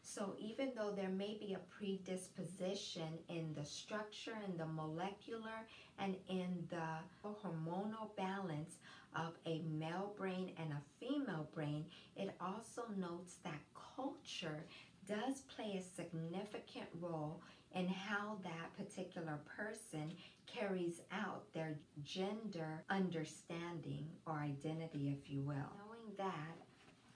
So 0.00 0.34
even 0.38 0.72
though 0.74 0.92
there 0.92 1.10
may 1.10 1.36
be 1.38 1.52
a 1.52 1.76
predisposition 1.78 3.18
in 3.28 3.52
the 3.54 3.66
structure, 3.66 4.36
in 4.48 4.56
the 4.56 4.66
molecular, 4.66 5.66
and 5.98 6.16
in 6.28 6.66
the 6.70 7.00
hormonal 7.22 8.16
balance 8.16 8.78
of 9.14 9.34
a 9.44 9.60
male 9.60 10.14
brain 10.16 10.52
and 10.58 10.72
a 10.72 10.82
female 11.00 11.48
brain, 11.54 11.84
it 12.16 12.34
also 12.40 12.84
notes 12.96 13.36
that 13.44 13.60
culture 13.96 14.64
does 15.06 15.42
play 15.56 15.78
a 15.78 15.96
significant 15.96 16.88
role 17.00 17.40
in 17.74 17.88
how 17.88 18.36
that 18.44 18.76
particular 18.76 19.38
person 19.56 20.12
carries 20.46 21.00
out 21.12 21.42
their 21.52 21.76
gender 22.04 22.82
understanding 22.90 24.06
or 24.26 24.34
identity, 24.34 25.16
if 25.18 25.30
you 25.30 25.42
will. 25.42 25.54
Knowing 25.54 26.16
that, 26.16 26.56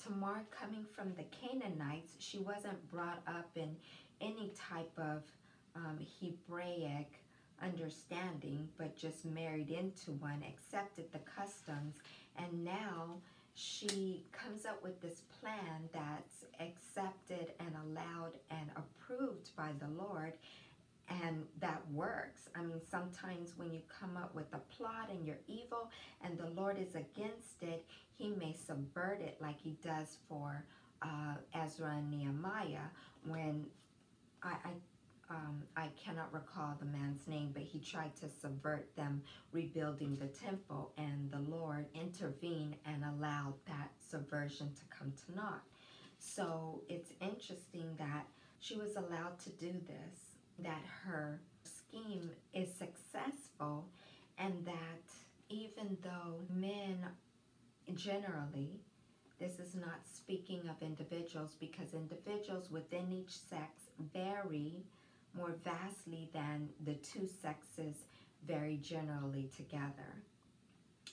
Tamar 0.02 0.44
coming 0.50 0.84
from 0.94 1.12
the 1.14 1.24
Canaanites, 1.24 2.14
she 2.18 2.38
wasn't 2.38 2.90
brought 2.90 3.22
up 3.26 3.50
in 3.54 3.76
any 4.20 4.52
type 4.56 4.90
of 4.98 5.22
um, 5.76 5.98
Hebraic 6.20 7.12
understanding, 7.62 8.68
but 8.76 8.96
just 8.96 9.24
married 9.24 9.70
into 9.70 10.12
one, 10.12 10.42
accepted 10.48 11.06
the 11.12 11.20
customs, 11.20 11.96
and 12.36 12.64
now 12.64 13.16
she 13.58 14.24
comes 14.30 14.64
up 14.64 14.82
with 14.84 15.00
this 15.00 15.22
plan 15.40 15.88
that's 15.92 16.44
accepted 16.60 17.52
and 17.58 17.74
allowed 17.84 18.32
and 18.50 18.70
approved 18.76 19.50
by 19.56 19.70
the 19.80 19.88
Lord 19.88 20.34
and 21.08 21.44
that 21.60 21.82
works. 21.92 22.42
I 22.54 22.62
mean, 22.62 22.80
sometimes 22.88 23.54
when 23.56 23.72
you 23.72 23.80
come 24.00 24.16
up 24.16 24.32
with 24.34 24.46
a 24.52 24.58
plot 24.76 25.08
and 25.10 25.26
you're 25.26 25.40
evil 25.48 25.90
and 26.22 26.38
the 26.38 26.48
Lord 26.48 26.78
is 26.78 26.94
against 26.94 27.62
it, 27.62 27.84
he 28.16 28.28
may 28.28 28.54
subvert 28.54 29.20
it 29.20 29.38
like 29.40 29.58
he 29.60 29.76
does 29.82 30.18
for 30.28 30.64
uh, 31.02 31.34
Ezra 31.54 31.96
and 31.96 32.10
Nehemiah 32.10 32.90
when 33.24 33.66
I, 34.42 34.50
I 34.50 34.70
um, 35.30 35.62
I 35.76 35.88
cannot 36.02 36.32
recall 36.32 36.74
the 36.78 36.86
man's 36.86 37.26
name, 37.26 37.50
but 37.52 37.62
he 37.62 37.78
tried 37.78 38.16
to 38.16 38.28
subvert 38.28 38.94
them 38.96 39.22
rebuilding 39.52 40.16
the 40.16 40.26
temple, 40.26 40.92
and 40.96 41.30
the 41.30 41.40
Lord 41.40 41.86
intervened 41.94 42.76
and 42.86 43.04
allowed 43.04 43.54
that 43.66 43.90
subversion 44.10 44.72
to 44.74 44.96
come 44.96 45.12
to 45.26 45.36
naught. 45.36 45.62
So 46.18 46.82
it's 46.88 47.12
interesting 47.20 47.94
that 47.98 48.26
she 48.60 48.76
was 48.76 48.96
allowed 48.96 49.38
to 49.40 49.50
do 49.50 49.72
this, 49.86 50.36
that 50.60 50.82
her 51.04 51.40
scheme 51.62 52.30
is 52.54 52.68
successful, 52.74 53.86
and 54.38 54.64
that 54.64 55.12
even 55.50 55.96
though 56.02 56.40
men 56.50 57.04
generally, 57.94 58.80
this 59.38 59.58
is 59.60 59.74
not 59.74 60.00
speaking 60.04 60.68
of 60.68 60.82
individuals 60.82 61.54
because 61.60 61.94
individuals 61.94 62.70
within 62.70 63.12
each 63.12 63.30
sex 63.30 63.90
vary 64.12 64.84
more 65.38 65.54
vastly 65.64 66.28
than 66.34 66.68
the 66.84 66.94
two 66.94 67.26
sexes 67.26 67.94
very 68.46 68.76
generally 68.76 69.48
together. 69.56 70.22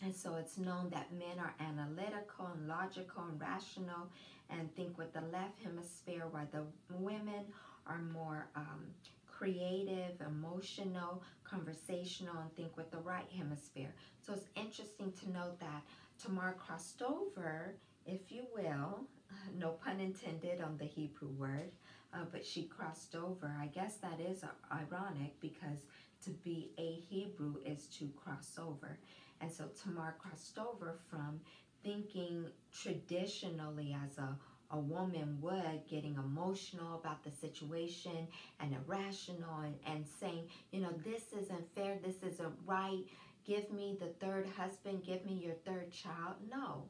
And 0.03 0.13
so 0.13 0.35
it's 0.35 0.57
known 0.57 0.89
that 0.89 1.13
men 1.13 1.39
are 1.39 1.53
analytical 1.59 2.49
and 2.53 2.67
logical 2.67 3.23
and 3.29 3.39
rational 3.39 4.09
and 4.49 4.73
think 4.75 4.97
with 4.97 5.13
the 5.13 5.21
left 5.21 5.61
hemisphere, 5.63 6.25
while 6.29 6.47
the 6.51 6.63
women 6.89 7.45
are 7.87 8.01
more 8.13 8.47
um, 8.55 8.83
creative, 9.27 10.21
emotional, 10.21 11.21
conversational, 11.43 12.35
and 12.41 12.53
think 12.55 12.75
with 12.75 12.91
the 12.91 12.97
right 12.97 13.29
hemisphere. 13.37 13.93
So 14.25 14.33
it's 14.33 14.47
interesting 14.55 15.13
to 15.21 15.31
note 15.31 15.59
that 15.59 15.81
Tamar 16.21 16.55
crossed 16.57 17.01
over, 17.01 17.75
if 18.05 18.31
you 18.31 18.43
will, 18.53 19.01
no 19.57 19.71
pun 19.71 19.99
intended 19.99 20.61
on 20.61 20.77
the 20.77 20.85
Hebrew 20.85 21.29
word, 21.29 21.71
uh, 22.15 22.25
but 22.31 22.45
she 22.45 22.63
crossed 22.63 23.15
over. 23.15 23.53
I 23.61 23.67
guess 23.67 23.97
that 23.97 24.19
is 24.19 24.43
ironic 24.71 25.39
because 25.41 25.79
to 26.23 26.29
be 26.31 26.71
a 26.77 26.93
Hebrew 27.09 27.55
is 27.65 27.87
to 27.99 28.09
cross 28.15 28.57
over. 28.59 28.97
And 29.41 29.51
so 29.51 29.65
Tamar 29.83 30.15
crossed 30.17 30.57
over 30.57 30.97
from 31.09 31.41
thinking 31.83 32.45
traditionally 32.71 33.95
as 34.05 34.17
a, 34.17 34.35
a 34.71 34.79
woman 34.79 35.37
would, 35.41 35.81
getting 35.89 36.15
emotional 36.15 36.95
about 36.95 37.23
the 37.23 37.31
situation 37.31 38.27
and 38.59 38.75
irrational 38.75 39.59
and, 39.59 39.75
and 39.85 40.05
saying, 40.19 40.47
you 40.71 40.81
know, 40.81 40.93
this 41.03 41.33
isn't 41.39 41.75
fair, 41.75 41.99
this 42.03 42.23
isn't 42.23 42.53
right, 42.65 43.03
give 43.45 43.71
me 43.71 43.97
the 43.99 44.25
third 44.25 44.47
husband, 44.57 45.03
give 45.05 45.23
me 45.25 45.33
your 45.33 45.53
third 45.65 45.91
child. 45.91 46.35
No, 46.49 46.85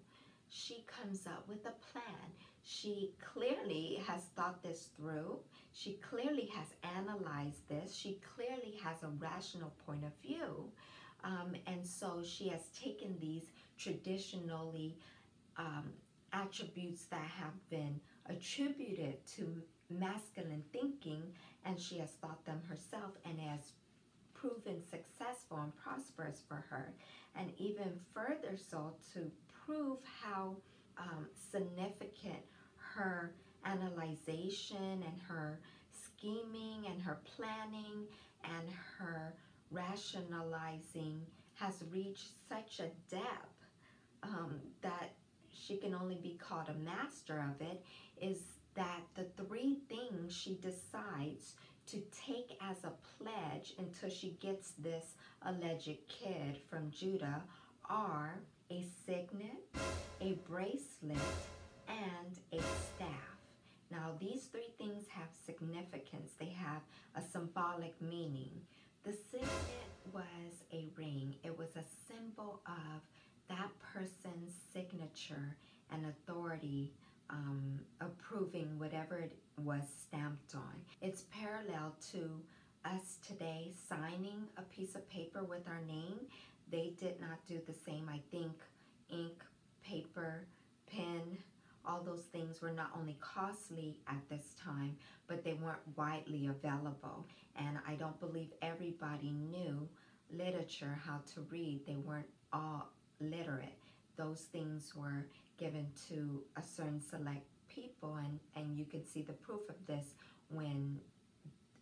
she 0.50 0.86
comes 0.88 1.28
up 1.28 1.46
with 1.50 1.66
a 1.66 1.74
plan. 1.92 2.30
She 2.68 3.12
clearly 3.34 4.04
has 4.08 4.24
thought 4.36 4.64
this 4.64 4.90
through. 4.98 5.38
She 5.72 6.00
clearly 6.02 6.50
has 6.56 6.68
analyzed 6.98 7.70
this. 7.70 7.94
She 7.94 8.20
clearly 8.36 8.80
has 8.84 9.04
a 9.04 9.10
rational 9.20 9.72
point 9.86 10.04
of 10.04 10.12
view. 10.28 10.72
Um, 11.24 11.56
and 11.68 11.86
so 11.86 12.24
she 12.24 12.48
has 12.50 12.68
taken 12.70 13.18
these 13.22 13.52
traditionally 13.78 14.98
um, 15.58 15.92
attributes 16.34 17.06
that 17.06 17.22
have 17.22 17.70
been 17.70 18.00
attributed 18.28 19.26
to 19.36 19.62
masculine 19.90 20.64
thinking 20.74 21.22
and 21.66 21.80
she 21.80 22.00
has 22.00 22.10
thought 22.14 22.44
them 22.46 22.62
herself 22.68 23.12
and 23.26 23.40
has 23.40 23.74
proven 24.34 24.82
successful 24.82 25.58
and 25.58 25.72
prosperous 25.78 26.42
for 26.48 26.66
her 26.70 26.92
and 27.36 27.52
even 27.58 27.92
further 28.14 28.58
so 28.58 28.94
to 29.14 29.32
prove 29.66 30.00
how 30.22 30.56
um, 30.98 31.28
significant 31.52 32.42
her 32.96 33.34
analyzation 33.66 35.04
and 35.06 35.20
her 35.28 35.60
scheming 35.92 36.86
and 36.88 37.02
her 37.02 37.20
planning 37.36 38.06
and 38.44 38.70
her 38.98 39.34
rationalizing 39.72 41.22
has 41.56 41.84
reached 41.92 42.30
such 42.48 42.80
a 42.80 42.90
depth 43.14 43.66
um, 44.24 44.60
that 44.82 45.14
she 45.52 45.78
can 45.78 45.94
only 45.94 46.16
be 46.22 46.38
called 46.38 46.70
a 46.70 46.74
master 46.74 47.44
of 47.54 47.62
it 47.62 47.84
is 48.22 48.40
that 48.76 49.02
the 49.16 49.26
three 49.44 49.78
things 49.88 50.34
she 50.34 50.56
decides 50.62 51.54
to 51.88 52.02
take 52.26 52.58
as 52.62 52.84
a 52.84 52.94
pledge 53.18 53.74
until 53.78 54.10
she 54.10 54.38
gets 54.42 54.72
this 54.80 55.16
alleged 55.44 55.98
kid 56.08 56.58
from 56.70 56.92
Judah 56.92 57.44
are 57.90 58.42
a 58.72 58.84
signet, 59.06 59.64
a 60.20 60.34
bracelet, 60.50 61.46
and 61.88 62.38
a 62.52 62.62
staff. 62.64 63.38
Now, 63.92 64.12
these 64.20 64.46
three 64.46 64.74
things 64.78 65.06
have 65.10 65.28
significance. 65.46 66.32
They 66.40 66.56
have 66.58 66.82
a 67.16 67.22
symbolic 67.22 67.94
meaning. 68.02 68.52
The 69.04 69.14
signet 69.32 69.92
was 70.12 70.64
a 70.74 70.88
ring. 70.98 71.36
It 71.44 71.58
was 71.58 71.76
a 71.76 71.84
symbol 72.08 72.62
of 72.66 73.02
that 73.48 73.70
person's 73.94 74.54
signature 74.74 75.56
and 75.92 76.06
authority 76.08 76.92
um, 77.30 77.80
approving 78.02 78.80
whatever 78.80 79.18
it 79.18 79.38
was 79.64 79.84
stamped 80.02 80.56
on. 80.56 80.74
It's 81.02 81.26
parallel 81.32 81.96
to 82.12 82.42
us 82.84 83.18
today 83.26 83.72
signing 83.88 84.48
a 84.58 84.62
piece 84.64 84.96
of 84.96 85.08
paper 85.10 85.44
with 85.44 85.68
our 85.68 85.82
name 85.88 86.20
they 86.72 86.94
did 87.00 87.20
not 87.20 87.46
do 87.48 87.60
the 87.66 87.74
same. 87.74 88.10
I 88.10 88.20
think 88.32 88.54
ink, 89.10 89.44
paper, 89.84 90.48
pen, 90.88 91.38
all 91.88 92.02
those 92.02 92.24
things 92.32 92.62
were 92.62 92.72
not 92.72 92.92
only 92.98 93.18
costly 93.20 93.98
at 94.08 94.22
this 94.30 94.56
time, 94.64 94.96
but 95.28 95.44
they 95.44 95.54
weren't 95.54 95.80
widely 95.96 96.48
available. 96.48 97.26
And 97.56 97.78
I 97.88 97.96
don't 97.96 98.20
believe 98.20 98.50
everybody 98.62 99.32
knew 99.32 99.88
literature, 100.32 101.00
how 101.06 101.20
to 101.34 101.42
read. 101.50 101.82
They 101.86 101.96
weren't 101.96 102.30
all 102.52 102.90
literate. 103.20 103.78
Those 104.18 104.42
things 104.42 104.94
were 104.96 105.28
given 105.58 105.88
to 106.10 106.44
a 106.58 106.64
certain 106.64 107.02
select 107.02 107.46
people, 107.70 108.16
and, 108.16 108.40
and 108.56 108.78
you 108.78 108.86
can 108.86 109.06
see 109.06 109.22
the 109.22 109.34
proof 109.34 109.62
of 109.70 109.76
this 109.88 110.16
when 110.50 111.00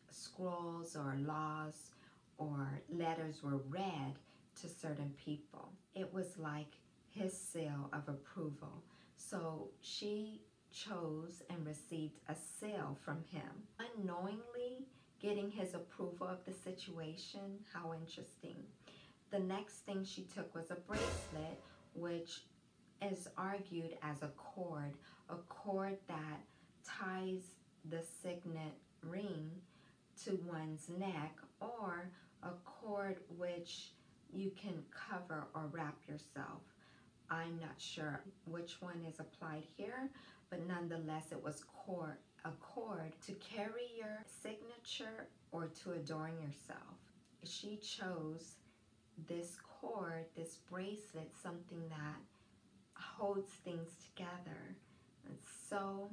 scrolls 0.10 0.96
or 0.96 1.16
laws 1.26 1.92
or 2.38 2.82
letters 2.90 3.42
were 3.44 3.58
read 3.70 4.14
to 4.62 4.68
certain 4.70 5.14
people. 5.24 5.70
It 5.96 6.12
was 6.14 6.38
like 6.38 6.78
his 7.12 7.38
seal 7.38 7.90
of 7.94 8.08
approval. 8.08 8.84
So 9.30 9.70
she 9.82 10.42
chose 10.72 11.42
and 11.50 11.66
received 11.66 12.20
a 12.28 12.36
seal 12.36 12.98
from 13.04 13.24
him. 13.32 13.68
Unknowingly 13.80 14.88
getting 15.22 15.50
his 15.50 15.74
approval 15.74 16.28
of 16.28 16.44
the 16.46 16.54
situation, 16.54 17.60
how 17.72 17.94
interesting. 17.94 18.58
The 19.32 19.40
next 19.40 19.86
thing 19.86 20.04
she 20.04 20.24
took 20.24 20.54
was 20.54 20.72
a 20.72 20.76
bracelet, 20.76 21.62
which 21.94 22.42
is 23.02 23.28
argued 23.38 23.96
as 24.02 24.22
a 24.22 24.32
cord, 24.38 24.94
a 25.30 25.36
cord 25.48 25.98
that 26.08 26.42
ties 26.86 27.44
the 27.90 28.04
signet 28.22 28.74
ring 29.02 29.50
to 30.26 30.40
one's 30.46 30.90
neck, 30.90 31.38
or 31.60 32.12
a 32.44 32.52
cord 32.66 33.18
which 33.38 33.92
you 34.34 34.52
can 34.52 34.84
cover 34.92 35.46
or 35.56 35.68
wrap 35.72 35.98
yourself. 36.08 36.62
I'm 37.34 37.60
not 37.60 37.80
sure 37.80 38.22
which 38.46 38.80
one 38.80 39.02
is 39.10 39.20
applied 39.20 39.64
here, 39.76 40.10
but 40.52 40.68
nonetheless, 40.68 41.32
it 41.32 41.44
was 41.44 41.64
cord, 41.74 42.18
a 42.46 42.52
cord 42.62 43.12
to 43.26 43.34
carry 43.34 43.90
your 43.98 44.24
signature 44.28 45.28
or 45.52 45.68
to 45.84 45.94
adorn 45.94 46.34
yourself. 46.40 46.98
She 47.44 47.78
chose 47.78 48.58
this 49.28 49.58
cord, 49.82 50.26
this 50.36 50.58
bracelet, 50.70 51.32
something 51.42 51.82
that 51.90 52.22
holds 52.94 53.52
things 53.66 53.90
together. 54.16 54.76
It's 55.32 55.50
so 55.70 56.12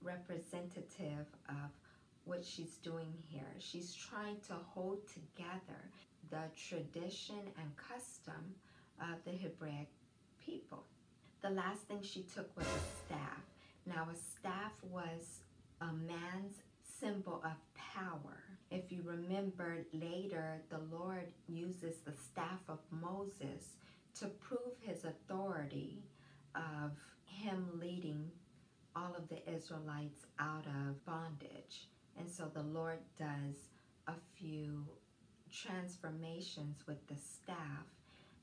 representative 0.00 1.26
of 1.48 1.70
what 2.24 2.44
she's 2.44 2.76
doing 2.76 3.12
here. 3.28 3.52
She's 3.58 3.92
trying 3.94 4.36
to 4.46 4.54
hold 4.54 5.00
together 5.08 5.90
the 6.30 6.42
tradition 6.56 7.40
and 7.58 7.76
custom 7.76 8.54
of 9.00 9.24
the 9.24 9.32
Hebraic 9.32 9.88
people. 10.44 10.84
The 11.42 11.50
last 11.50 11.82
thing 11.82 12.02
she 12.02 12.22
took 12.34 12.56
was 12.56 12.66
a 12.66 13.06
staff. 13.06 13.42
Now, 13.86 14.08
a 14.12 14.16
staff 14.16 14.72
was 14.90 15.40
a 15.80 15.86
man's 15.86 16.62
symbol 17.00 17.42
of 17.44 17.56
power. 17.74 18.42
If 18.70 18.92
you 18.92 19.02
remember 19.04 19.78
later, 19.92 20.62
the 20.70 20.80
Lord 20.96 21.26
uses 21.48 21.96
the 22.04 22.12
staff 22.12 22.60
of 22.68 22.78
Moses 22.90 23.76
to 24.20 24.26
prove 24.26 24.76
his 24.80 25.04
authority 25.04 26.02
of 26.54 26.92
him 27.24 27.66
leading 27.80 28.30
all 28.94 29.14
of 29.16 29.28
the 29.28 29.46
Israelites 29.50 30.26
out 30.38 30.66
of 30.66 31.04
bondage. 31.04 31.88
And 32.18 32.30
so 32.30 32.44
the 32.52 32.62
Lord 32.62 32.98
does 33.18 33.56
a 34.06 34.14
few 34.34 34.84
transformations 35.50 36.84
with 36.86 37.06
the 37.08 37.16
staff. 37.16 37.86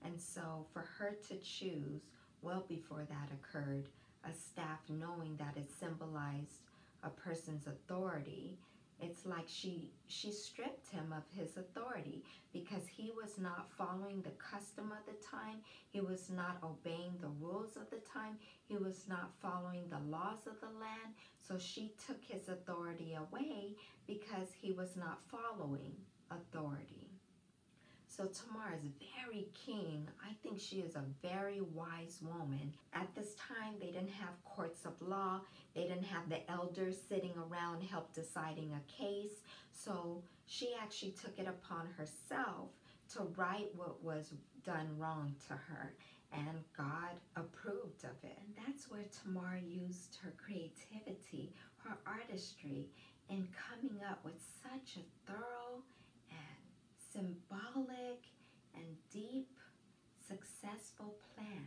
And 0.03 0.19
so 0.19 0.65
for 0.73 0.85
her 0.97 1.15
to 1.27 1.35
choose, 1.37 2.01
well 2.41 2.65
before 2.67 3.05
that 3.09 3.29
occurred, 3.33 3.89
a 4.23 4.33
staff 4.33 4.79
knowing 4.89 5.37
that 5.37 5.57
it 5.57 5.69
symbolized 5.71 6.61
a 7.03 7.09
person's 7.09 7.67
authority, 7.67 8.57
it's 9.01 9.25
like 9.25 9.47
she 9.47 9.91
she 10.07 10.31
stripped 10.31 10.89
him 10.89 11.13
of 11.15 11.23
his 11.37 11.55
authority 11.55 12.23
because 12.51 12.85
he 12.87 13.11
was 13.15 13.37
not 13.37 13.71
following 13.77 14.21
the 14.21 14.31
custom 14.31 14.91
of 14.91 15.05
the 15.05 15.25
time. 15.25 15.59
He 15.91 16.01
was 16.01 16.29
not 16.29 16.57
obeying 16.63 17.13
the 17.21 17.29
rules 17.39 17.77
of 17.77 17.89
the 17.89 18.01
time. 18.11 18.37
He 18.67 18.75
was 18.75 19.05
not 19.07 19.31
following 19.41 19.87
the 19.89 19.99
laws 20.11 20.47
of 20.47 20.59
the 20.59 20.67
land. 20.79 21.13
So 21.47 21.57
she 21.57 21.93
took 22.05 22.21
his 22.25 22.49
authority 22.49 23.15
away 23.15 23.75
because 24.05 24.49
he 24.61 24.73
was 24.73 24.97
not 24.97 25.19
following 25.31 25.95
authority 26.29 26.98
so 28.19 28.25
Tamar 28.25 28.73
is 28.75 28.83
very 29.15 29.47
keen. 29.53 30.05
I 30.21 30.33
think 30.43 30.59
she 30.59 30.81
is 30.81 30.95
a 30.95 31.03
very 31.21 31.61
wise 31.61 32.19
woman. 32.21 32.73
At 32.91 33.15
this 33.15 33.33
time, 33.35 33.75
they 33.79 33.91
didn't 33.91 34.09
have 34.09 34.43
courts 34.43 34.85
of 34.85 35.01
law. 35.01 35.39
They 35.73 35.83
didn't 35.83 36.03
have 36.03 36.27
the 36.27 36.41
elders 36.51 36.97
sitting 37.07 37.31
around 37.37 37.81
help 37.81 38.13
deciding 38.13 38.73
a 38.73 38.91
case. 38.91 39.39
So 39.71 40.21
she 40.47 40.73
actually 40.83 41.11
took 41.11 41.39
it 41.39 41.47
upon 41.47 41.87
herself 41.97 42.71
to 43.13 43.23
right 43.37 43.69
what 43.73 44.03
was 44.03 44.33
done 44.65 44.89
wrong 44.97 45.33
to 45.47 45.53
her. 45.53 45.93
And 46.33 46.59
God 46.75 47.15
approved 47.37 48.03
of 48.03 48.21
it. 48.21 48.37
And 48.43 48.67
that's 48.67 48.91
where 48.91 49.05
Tamar 49.23 49.61
used 49.65 50.17
her 50.21 50.33
creativity, 50.35 51.53
her 51.85 51.97
artistry, 52.05 52.89
in 53.29 53.47
coming 53.55 54.01
up 54.11 54.25
with 54.25 54.41
such 54.61 54.97
a 54.97 55.31
thorough 55.31 55.83
symbolic 57.19 58.23
and 58.75 58.85
deep, 59.11 59.49
successful 60.25 61.15
plan 61.35 61.65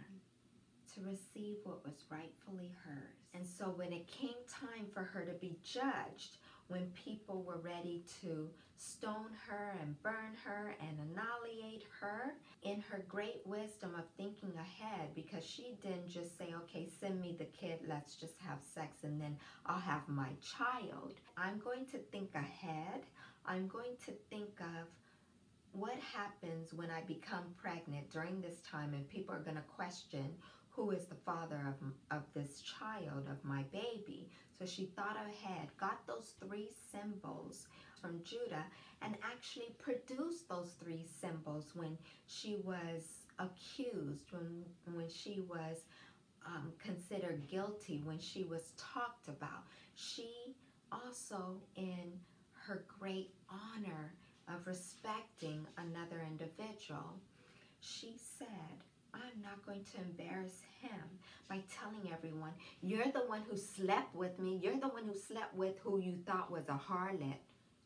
to 0.94 1.00
receive 1.02 1.56
what 1.64 1.84
was 1.84 2.04
rightfully 2.10 2.70
hers. 2.84 3.18
And 3.34 3.46
so 3.46 3.66
when 3.66 3.92
it 3.92 4.06
came 4.06 4.40
time 4.48 4.86
for 4.92 5.02
her 5.02 5.24
to 5.24 5.32
be 5.32 5.56
judged, 5.62 6.36
when 6.68 6.92
people 7.04 7.42
were 7.42 7.58
ready 7.58 8.02
to 8.22 8.48
stone 8.76 9.32
her 9.46 9.74
and 9.80 10.00
burn 10.02 10.36
her 10.44 10.74
and 10.80 10.98
annihilate 10.98 11.84
her, 12.00 12.34
in 12.62 12.80
her 12.80 13.04
great 13.08 13.40
wisdom 13.44 13.94
of 13.94 14.04
thinking 14.16 14.52
ahead, 14.56 15.08
because 15.14 15.44
she 15.44 15.74
didn't 15.82 16.08
just 16.08 16.38
say, 16.38 16.54
okay, 16.62 16.88
send 17.00 17.20
me 17.20 17.36
the 17.38 17.44
kid, 17.44 17.80
let's 17.88 18.14
just 18.14 18.38
have 18.38 18.58
sex, 18.74 18.98
and 19.02 19.20
then 19.20 19.36
I'll 19.66 19.80
have 19.80 20.08
my 20.08 20.30
child. 20.56 21.14
I'm 21.36 21.58
going 21.58 21.84
to 21.92 21.98
think 22.10 22.30
ahead. 22.34 23.02
I'm 23.44 23.66
going 23.66 23.96
to 24.06 24.12
think 24.30 24.60
of 24.60 24.86
what 25.72 25.98
happens 26.14 26.72
when 26.74 26.90
I 26.90 27.00
become 27.02 27.44
pregnant 27.56 28.10
during 28.10 28.40
this 28.40 28.60
time 28.60 28.92
and 28.94 29.08
people 29.08 29.34
are 29.34 29.40
going 29.40 29.56
to 29.56 29.62
question 29.62 30.34
who 30.68 30.90
is 30.90 31.04
the 31.04 31.14
father 31.14 31.60
of, 31.68 32.16
of 32.16 32.22
this 32.34 32.62
child, 32.62 33.26
of 33.30 33.44
my 33.44 33.62
baby. 33.72 34.30
So 34.58 34.64
she 34.64 34.86
thought 34.96 35.16
ahead, 35.16 35.68
got 35.78 36.06
those 36.06 36.34
three 36.40 36.68
symbols 36.90 37.66
from 38.00 38.22
Judah, 38.24 38.64
and 39.02 39.16
actually 39.22 39.74
produced 39.78 40.48
those 40.48 40.72
three 40.82 41.04
symbols 41.20 41.72
when 41.74 41.98
she 42.26 42.56
was 42.64 43.26
accused, 43.38 44.32
when, 44.32 44.64
when 44.94 45.08
she 45.10 45.42
was 45.48 45.84
um, 46.46 46.72
considered 46.82 47.46
guilty, 47.48 48.02
when 48.04 48.18
she 48.18 48.44
was 48.44 48.72
talked 48.76 49.28
about. 49.28 49.64
She 49.94 50.54
also, 50.90 51.60
in 51.76 52.12
her 52.52 52.84
great 52.98 53.34
honor, 53.50 54.14
of 54.48 54.66
respecting 54.66 55.66
another 55.76 56.24
individual, 56.26 57.20
she 57.80 58.16
said, 58.38 58.76
I'm 59.14 59.42
not 59.42 59.64
going 59.66 59.84
to 59.92 60.00
embarrass 60.00 60.62
him 60.80 61.18
by 61.48 61.60
telling 61.78 62.12
everyone, 62.12 62.52
you're 62.80 63.12
the 63.12 63.26
one 63.26 63.42
who 63.48 63.56
slept 63.56 64.14
with 64.14 64.38
me. 64.38 64.58
You're 64.62 64.80
the 64.80 64.88
one 64.88 65.04
who 65.04 65.18
slept 65.18 65.54
with 65.54 65.78
who 65.82 65.98
you 65.98 66.16
thought 66.26 66.50
was 66.50 66.68
a 66.68 66.80
harlot. 66.90 67.36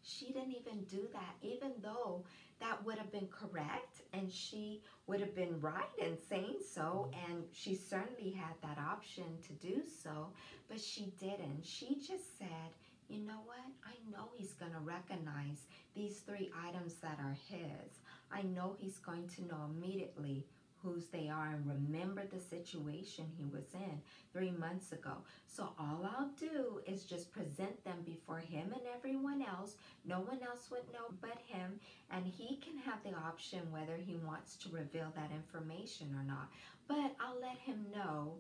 She 0.03 0.27
didn't 0.27 0.55
even 0.55 0.85
do 0.85 1.09
that, 1.13 1.35
even 1.43 1.73
though 1.83 2.25
that 2.61 2.85
would 2.85 2.97
have 2.97 3.11
been 3.11 3.27
correct 3.27 4.03
and 4.13 4.31
she 4.31 4.81
would 5.09 5.21
have 5.21 5.35
been 5.35 5.61
right 5.61 5.91
in 5.99 6.17
saying 6.29 6.59
so. 6.73 7.11
And 7.29 7.43
she 7.53 7.75
certainly 7.75 8.31
had 8.31 8.55
that 8.63 8.79
option 8.79 9.25
to 9.49 9.53
do 9.55 9.83
so, 10.03 10.29
but 10.69 10.81
she 10.81 11.13
didn't. 11.19 11.65
She 11.65 11.97
just 11.97 12.39
said, 12.39 12.71
you 13.09 13.19
know 13.27 13.41
what? 13.47 13.59
I 13.85 13.95
know 14.11 14.29
he's 14.37 14.53
going 14.53 14.73
to 14.73 14.81
recognize 14.81 15.67
these 15.97 16.19
three 16.19 16.53
items 16.69 16.95
that 17.03 17.19
are 17.19 17.37
his. 17.49 18.01
I 18.31 18.43
know 18.43 18.77
he's 18.79 18.99
going 18.99 19.29
to 19.29 19.47
know 19.47 19.71
immediately 19.75 20.45
whose 20.83 21.07
they 21.07 21.29
are 21.29 21.49
and 21.49 21.67
remember 21.67 22.23
the 22.27 22.39
situation 22.39 23.25
he 23.37 23.45
was 23.45 23.75
in 23.75 24.01
three 24.33 24.53
months 24.53 24.93
ago. 24.93 25.15
So 25.47 25.71
all 25.79 26.09
I'll 26.17 26.31
do 26.39 26.81
is 26.87 27.05
just 27.05 27.33
present 27.33 27.83
them 27.85 27.99
before 28.05 28.39
him 28.39 28.73
and 28.73 28.83
everyone 28.95 29.43
else. 29.43 29.75
No 30.05 30.21
one 30.21 30.39
else 30.47 30.71
would 30.71 30.93
know 30.93 31.15
but 31.21 31.39
him, 31.47 31.81
and 32.11 32.25
he 32.27 32.57
can 32.57 32.79
have 32.79 33.03
the 33.03 33.17
option 33.19 33.73
whether 33.73 33.97
he 33.97 34.17
wants 34.17 34.57
to 34.57 34.69
reveal 34.69 35.13
that 35.17 35.31
information 35.33 36.15
or 36.17 36.25
not. 36.25 36.51
But 36.87 37.17
I'll 37.21 37.41
let 37.41 37.59
him 37.59 37.87
know, 37.95 38.35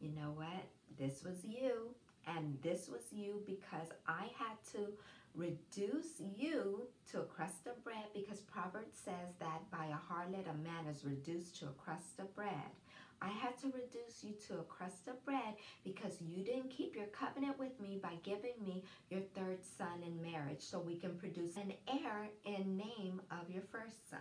you 0.00 0.10
know 0.10 0.32
what? 0.34 0.64
This 0.98 1.22
was 1.24 1.44
you. 1.44 1.90
And 2.28 2.58
this 2.62 2.88
was 2.88 3.12
you 3.12 3.40
because 3.46 3.88
I 4.08 4.24
had 4.36 4.56
to 4.72 4.88
reduce 5.36 6.18
you 6.18 6.88
to 7.10 7.20
a 7.20 7.24
crust 7.24 7.66
of 7.66 7.82
bread 7.84 8.06
because 8.14 8.40
Proverbs 8.40 8.98
says 9.04 9.34
that 9.38 9.70
by 9.70 9.86
a 9.86 10.12
harlot 10.12 10.50
a 10.50 10.54
man 10.54 10.86
is 10.90 11.04
reduced 11.04 11.58
to 11.60 11.66
a 11.66 11.82
crust 11.84 12.18
of 12.18 12.34
bread. 12.34 12.72
I 13.20 13.28
had 13.28 13.56
to 13.58 13.66
reduce 13.68 14.22
you 14.22 14.34
to 14.48 14.60
a 14.60 14.64
crust 14.64 15.08
of 15.08 15.22
bread 15.24 15.54
because 15.84 16.20
you 16.20 16.44
didn't 16.44 16.70
keep 16.70 16.94
your 16.94 17.06
covenant 17.06 17.58
with 17.58 17.78
me 17.80 17.98
by 18.02 18.14
giving 18.22 18.54
me 18.62 18.84
your 19.10 19.22
third 19.34 19.58
son 19.64 20.02
in 20.04 20.20
marriage 20.20 20.60
so 20.60 20.78
we 20.78 20.96
can 20.96 21.16
produce 21.16 21.56
an 21.56 21.72
heir 21.88 22.28
in 22.44 22.76
name 22.76 23.20
of 23.30 23.50
your 23.50 23.62
first 23.72 24.10
son. 24.10 24.20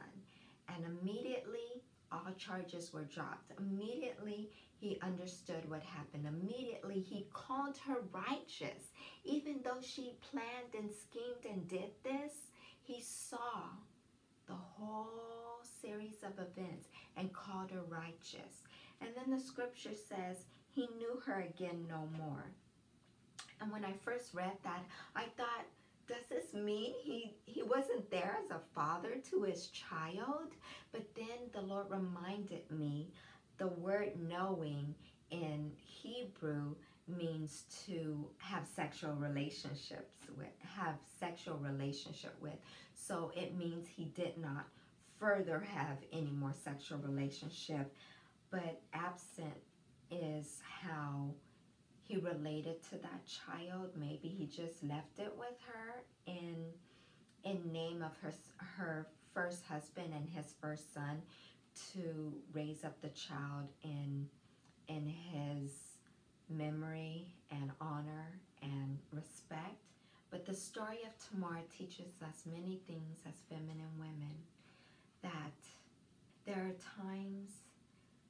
And 0.70 0.86
immediately 0.86 1.84
all 2.12 2.32
charges 2.38 2.94
were 2.94 3.04
dropped. 3.04 3.52
Immediately 3.60 4.50
he 4.80 5.00
understood 5.02 5.70
what 5.70 5.84
happened. 5.84 6.28
Immediately, 6.28 7.00
he 7.00 7.28
called 7.34 7.78
her 7.88 7.98
righteous. 8.12 8.92
Even 9.24 9.62
though 9.64 9.82
she 9.82 10.18
planned 10.32 10.76
and 10.78 10.90
schemed 10.92 11.46
and 11.50 11.68
did 11.68 11.92
this, 12.04 12.34
he 12.84 13.02
saw 13.02 13.70
the 14.48 14.54
whole 14.54 15.62
series 15.82 16.24
of 16.24 16.34
events 16.34 16.88
and 17.18 17.34
called 17.34 17.72
her 17.72 17.84
righteous. 17.90 18.64
And 19.02 19.10
then 19.16 19.36
the 19.36 19.44
scripture 19.44 19.94
says 19.94 20.46
he 20.70 20.88
knew 20.98 21.22
her 21.26 21.42
again 21.42 21.86
no 21.90 22.08
more. 22.18 22.46
And 23.62 23.72
when 23.72 23.86
I 23.86 23.94
first 24.04 24.34
read 24.34 24.58
that, 24.64 24.84
I 25.16 25.24
thought, 25.38 25.66
does 26.08 26.26
this 26.30 26.54
mean 26.54 26.94
he, 27.02 27.34
he 27.46 27.64
wasn't 27.64 28.12
there 28.12 28.38
as 28.44 28.52
a 28.52 28.60
father 28.76 29.16
to 29.32 29.44
his 29.44 29.68
child? 29.68 30.54
But 30.92 31.06
then 31.16 31.50
the 31.52 31.62
Lord 31.62 31.90
reminded 31.90 32.70
me 32.70 33.08
the 33.58 33.68
word 33.68 34.12
knowing 34.28 34.96
in 35.32 35.72
Hebrew 35.78 36.76
means 37.08 37.64
to 37.86 38.28
have 38.38 38.66
sexual 38.68 39.14
relationships 39.14 40.16
with, 40.38 40.48
have 40.78 40.96
sexual 41.20 41.58
relationship 41.58 42.36
with. 42.42 42.58
So 42.96 43.32
it 43.36 43.56
means 43.58 43.88
he 43.88 44.06
did 44.06 44.38
not 44.38 44.66
further 45.20 45.60
have 45.60 45.98
any 46.12 46.32
more 46.32 46.54
sexual 46.54 46.98
relationship, 47.00 47.94
but 48.52 48.82
absent 48.94 49.56
is 50.12 50.62
how 50.82 51.30
he 52.08 52.18
related 52.18 52.84
to 52.90 52.98
that 52.98 53.22
child. 53.26 53.92
Maybe 53.96 54.28
he 54.28 54.46
just 54.46 54.84
left 54.84 55.20
it 55.20 55.34
with 55.38 55.58
her 55.68 56.04
in 56.26 56.56
in 57.44 57.72
name 57.72 58.02
of 58.02 58.12
her 58.22 58.34
her 58.78 59.08
first 59.34 59.64
husband 59.66 60.14
and 60.16 60.28
his 60.30 60.54
first 60.60 60.94
son 60.94 61.22
to 61.94 62.34
raise 62.54 62.84
up 62.84 63.02
the 63.02 63.10
child 63.10 63.70
in 63.84 64.28
in 64.88 65.08
his 65.08 65.72
memory 66.50 67.28
and 67.52 67.72
honor 67.82 68.40
and 68.62 69.00
respect. 69.12 69.82
But 70.30 70.46
the 70.46 70.54
story 70.54 71.00
of 71.06 71.14
Tamar 71.18 71.62
teaches 71.76 72.22
us 72.22 72.44
many 72.46 72.82
things 72.88 73.20
as 73.28 73.34
feminine 73.50 73.98
women 73.98 74.36
that 75.24 75.58
there 76.46 76.68
are 76.68 77.04
times 77.04 77.52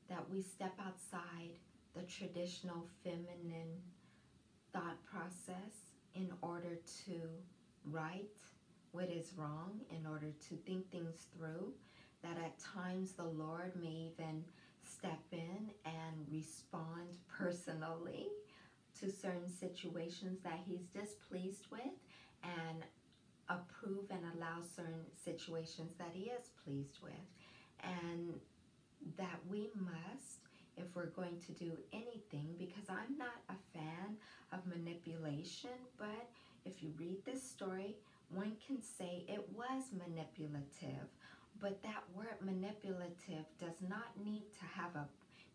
that 0.10 0.30
we 0.30 0.42
step 0.42 0.74
outside 0.80 1.58
the 1.96 2.04
traditional 2.04 2.88
feminine 3.04 3.82
thought 4.72 5.04
process 5.06 5.94
in 6.14 6.30
order 6.42 6.78
to 7.06 7.20
right 7.86 8.30
what 8.92 9.10
is 9.10 9.34
wrong, 9.36 9.82
in 9.92 10.06
order 10.06 10.32
to 10.48 10.56
think 10.66 10.90
things 10.90 11.28
through, 11.36 11.74
that 12.26 12.44
at 12.44 12.58
times 12.60 13.12
the 13.12 13.24
Lord 13.24 13.74
may 13.80 14.12
even 14.14 14.44
step 14.84 15.22
in 15.32 15.70
and 15.86 16.26
respond 16.32 17.18
personally 17.30 18.28
to 19.00 19.12
certain 19.12 19.50
situations 19.50 20.40
that 20.44 20.60
he's 20.66 20.86
displeased 20.94 21.68
with 21.72 21.82
and 22.44 22.84
approve 23.50 24.10
and 24.10 24.22
allow 24.36 24.62
certain 24.76 25.06
situations 25.24 25.94
that 25.98 26.12
he 26.14 26.26
is 26.30 26.50
pleased 26.64 26.98
with. 27.04 27.14
And 27.84 28.34
that 29.18 29.40
we 29.50 29.70
must, 29.76 30.40
if 30.78 30.86
we're 30.96 31.08
going 31.08 31.38
to 31.46 31.52
do 31.52 31.74
anything, 31.94 32.56
because 32.58 32.90
I'm 32.90 33.18
not 33.18 33.38
a 33.50 33.78
fan 33.78 34.18
of 34.52 34.66
manipulation, 34.66 35.78
but 35.98 36.30
if 36.66 36.82
you 36.82 36.92
read 36.98 37.18
this 37.26 37.44
story, 37.44 37.98
one 38.30 38.54
can 38.66 38.82
say 38.82 39.26
it 39.28 39.46
was 39.54 39.84
manipulative. 39.94 41.08
But 41.62 41.82
that 41.84 42.04
word 42.16 42.38
manipulative 42.42 43.46
does 43.60 43.82
not 43.88 44.10
need 44.24 44.44
to 44.60 44.66
have 44.66 44.96
a 44.96 45.08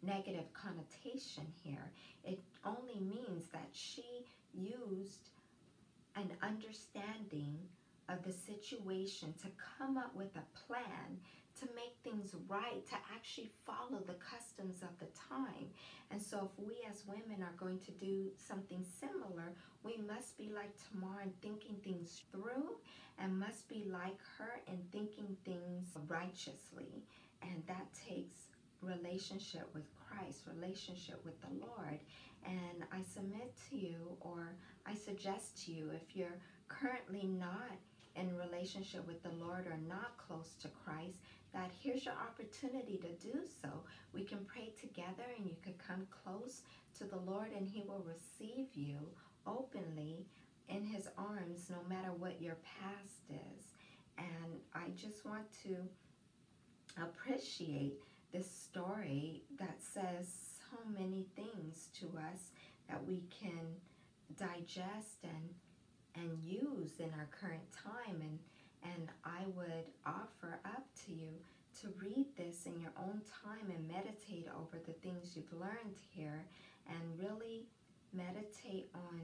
negative 0.03 0.47
connotation 0.53 1.47
here. 1.63 1.93
It 2.25 2.41
only 2.65 3.01
means 3.01 3.49
that 3.53 3.69
she 3.73 4.25
used 4.55 5.31
an 6.17 6.31
understanding 6.43 7.59
of 8.09 8.25
the 8.25 8.33
situation 8.33 9.35
to 9.43 9.49
come 9.79 9.97
up 9.97 10.15
with 10.15 10.35
a 10.37 10.59
plan 10.67 11.19
to 11.61 11.66
make 11.75 11.94
things 12.03 12.35
right, 12.49 12.85
to 12.88 12.96
actually 13.14 13.51
follow 13.66 14.01
the 14.07 14.14
customs 14.14 14.83
of 14.83 14.88
the 14.99 15.09
time. 15.29 15.68
And 16.11 16.20
so, 16.20 16.51
if 16.51 16.64
we 16.66 16.77
as 16.90 17.05
women 17.07 17.42
are 17.42 17.55
going 17.59 17.81
to 17.81 17.90
do 17.92 18.31
something 18.37 18.85
similar, 18.85 19.53
we 19.85 19.96
must 20.09 20.37
be 20.37 20.51
like 20.55 20.70
Tamar 20.90 21.23
in 21.23 21.33
thinking 21.42 21.77
things 21.85 22.23
through 22.33 22.77
and 23.18 23.38
must 23.38 23.68
be 23.68 23.85
like 23.90 24.18
her 24.38 24.61
in 24.66 24.79
thinking 24.90 25.37
things 25.44 25.88
righteously. 26.09 27.05
And 27.42 27.62
that 27.66 27.87
takes 28.09 28.37
relationship 28.83 29.68
with 29.75 29.85
Christ, 30.09 30.40
relationship 30.46 31.20
with 31.25 31.40
the 31.40 31.66
Lord. 31.66 32.01
And 32.44 32.85
I 32.90 33.03
submit 33.03 33.53
to 33.68 33.77
you, 33.77 34.16
or 34.20 34.55
I 34.87 34.94
suggest 34.94 35.64
to 35.64 35.73
you, 35.73 35.90
if 35.90 36.16
you're 36.16 36.38
currently 36.68 37.27
not 37.27 37.77
in 38.21 38.37
relationship 38.37 39.07
with 39.07 39.23
the 39.23 39.31
Lord 39.31 39.67
or 39.67 39.79
not 39.89 40.17
close 40.19 40.55
to 40.63 40.69
Christ, 40.69 41.17
that 41.53 41.71
here's 41.83 42.05
your 42.05 42.15
opportunity 42.15 42.99
to 42.99 43.27
do 43.27 43.39
so. 43.63 43.69
We 44.13 44.25
can 44.25 44.45
pray 44.45 44.73
together 44.81 45.25
and 45.37 45.47
you 45.47 45.57
could 45.65 45.79
come 45.79 46.07
close 46.25 46.63
to 46.99 47.05
the 47.05 47.19
Lord 47.19 47.49
and 47.57 47.67
He 47.67 47.83
will 47.83 48.05
receive 48.07 48.69
you 48.75 48.99
openly 49.47 50.27
in 50.69 50.85
His 50.85 51.09
arms 51.17 51.71
no 51.71 51.79
matter 51.89 52.13
what 52.13 52.41
your 52.41 52.57
past 52.79 53.23
is. 53.31 53.65
And 54.19 54.61
I 54.75 54.91
just 54.91 55.25
want 55.25 55.47
to 55.65 55.77
appreciate 57.03 57.95
this 58.33 58.51
story 58.51 59.43
that 59.59 59.79
says 59.81 60.29
so 60.71 60.77
many 60.93 61.27
things 61.35 61.89
to 61.99 62.07
us 62.19 62.51
that 62.89 63.05
we 63.05 63.23
can 63.31 63.67
digest 64.37 65.25
and 65.25 65.55
and 66.14 66.38
use 66.42 66.99
in 66.99 67.11
our 67.18 67.29
current 67.31 67.62
time 67.73 68.20
and 68.20 68.38
and 68.83 69.09
I 69.25 69.44
would 69.55 69.92
offer 70.07 70.59
up 70.64 70.87
to 71.05 71.12
you 71.12 71.29
to 71.83 71.88
read 72.01 72.27
this 72.37 72.64
in 72.64 72.81
your 72.81 72.92
own 72.99 73.20
time 73.44 73.70
and 73.70 73.87
meditate 73.87 74.49
over 74.57 74.79
the 74.87 74.94
things 75.05 75.37
you've 75.37 75.53
learned 75.53 75.99
here 76.14 76.46
and 76.88 77.18
really 77.18 77.66
meditate 78.12 78.88
on 78.94 79.20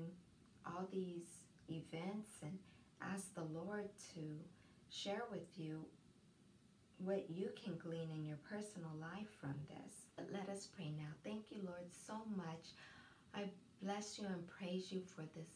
all 0.66 0.86
these 0.92 1.40
events 1.70 2.28
and 2.42 2.58
ask 3.00 3.34
the 3.34 3.44
Lord 3.44 3.88
to 4.14 4.20
share 4.90 5.22
with 5.30 5.48
you 5.56 5.84
what 6.98 7.26
you 7.28 7.50
can 7.62 7.76
glean 7.76 8.10
in 8.14 8.24
your 8.24 8.38
personal 8.48 8.90
life 9.00 9.28
from 9.40 9.54
this. 9.68 9.92
But 10.16 10.28
let 10.32 10.48
us 10.48 10.66
pray 10.66 10.92
now. 10.96 11.12
Thank 11.24 11.50
you, 11.50 11.58
Lord, 11.64 11.84
so 12.06 12.14
much. 12.36 12.72
I 13.34 13.44
bless 13.82 14.18
you 14.18 14.26
and 14.26 14.46
praise 14.46 14.90
you 14.90 15.02
for 15.14 15.22
this, 15.36 15.48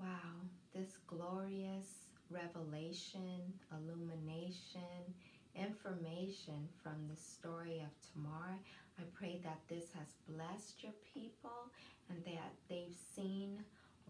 wow, 0.00 0.46
this 0.74 0.98
glorious 1.06 2.06
revelation, 2.30 3.52
illumination, 3.72 5.14
information 5.54 6.68
from 6.82 6.94
the 7.10 7.16
story 7.16 7.80
of 7.80 7.90
Tamar. 8.12 8.58
I 8.98 9.02
pray 9.14 9.40
that 9.44 9.60
this 9.68 9.92
has 9.94 10.14
blessed 10.28 10.82
your 10.82 10.92
people 11.14 11.70
and 12.08 12.24
that 12.24 12.52
they've 12.68 12.96
seen 13.14 13.58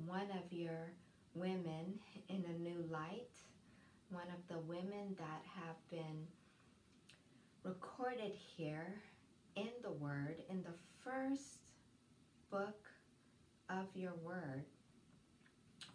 one 0.07 0.29
of 0.31 0.53
your 0.53 0.93
women 1.35 1.99
in 2.29 2.45
a 2.49 2.59
new 2.59 2.85
light, 2.91 3.33
one 4.11 4.29
of 4.29 4.47
the 4.49 4.61
women 4.61 5.17
that 5.19 5.43
have 5.55 5.77
been 5.91 6.27
recorded 7.63 8.33
here 8.57 8.95
in 9.57 9.69
the 9.83 9.91
Word, 9.91 10.37
in 10.51 10.63
the 10.63 10.77
first 11.05 11.59
book 12.51 12.87
of 13.71 13.87
your 13.95 14.15
Word 14.25 14.65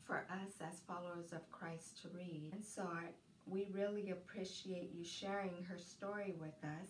for 0.05 0.25
us 0.29 0.53
as 0.61 0.81
followers 0.87 1.31
of 1.31 1.49
Christ 1.51 2.01
to 2.01 2.09
read. 2.09 2.51
And 2.53 2.63
so 2.63 2.83
I, 2.83 3.05
we 3.47 3.67
really 3.71 4.11
appreciate 4.11 4.91
you 4.93 5.03
sharing 5.03 5.63
her 5.67 5.77
story 5.77 6.33
with 6.39 6.57
us 6.63 6.89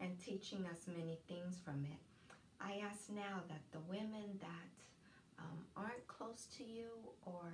and 0.00 0.18
teaching 0.18 0.66
us 0.66 0.86
many 0.86 1.18
things 1.28 1.56
from 1.64 1.84
it. 1.84 1.98
I 2.60 2.80
ask 2.84 3.10
now 3.10 3.42
that 3.48 3.62
the 3.72 3.80
women 3.88 4.38
that 4.40 4.76
um, 5.38 5.58
aren't 5.76 6.06
close 6.06 6.46
to 6.56 6.64
you 6.64 6.88
or 7.24 7.52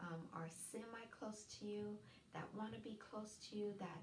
um, 0.00 0.20
are 0.34 0.48
semi 0.72 1.06
close 1.16 1.44
to 1.58 1.66
you, 1.66 1.96
that 2.34 2.44
want 2.56 2.72
to 2.74 2.80
be 2.80 2.98
close 3.10 3.36
to 3.50 3.56
you, 3.56 3.72
that 3.78 4.02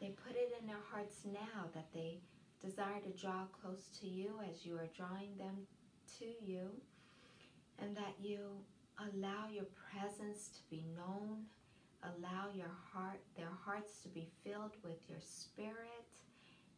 they 0.00 0.14
put 0.24 0.36
it 0.36 0.52
in 0.60 0.66
their 0.66 0.82
hearts 0.90 1.18
now 1.26 1.68
that 1.74 1.88
they 1.92 2.20
desire 2.64 3.00
to 3.00 3.10
draw 3.20 3.44
close 3.60 3.88
to 4.00 4.06
you 4.06 4.40
as 4.50 4.64
you 4.64 4.74
are 4.74 4.88
drawing 4.96 5.36
them 5.36 5.66
to 6.18 6.26
you, 6.44 6.70
and 7.78 7.96
that 7.96 8.14
you 8.20 8.38
allow 8.98 9.46
your 9.50 9.66
presence 9.90 10.48
to 10.48 10.60
be 10.70 10.84
known, 10.96 11.44
allow 12.02 12.48
your 12.54 12.72
heart, 12.92 13.20
their 13.36 13.52
hearts 13.64 14.00
to 14.02 14.08
be 14.08 14.28
filled 14.44 14.74
with 14.82 14.98
your 15.08 15.20
spirit, 15.20 16.04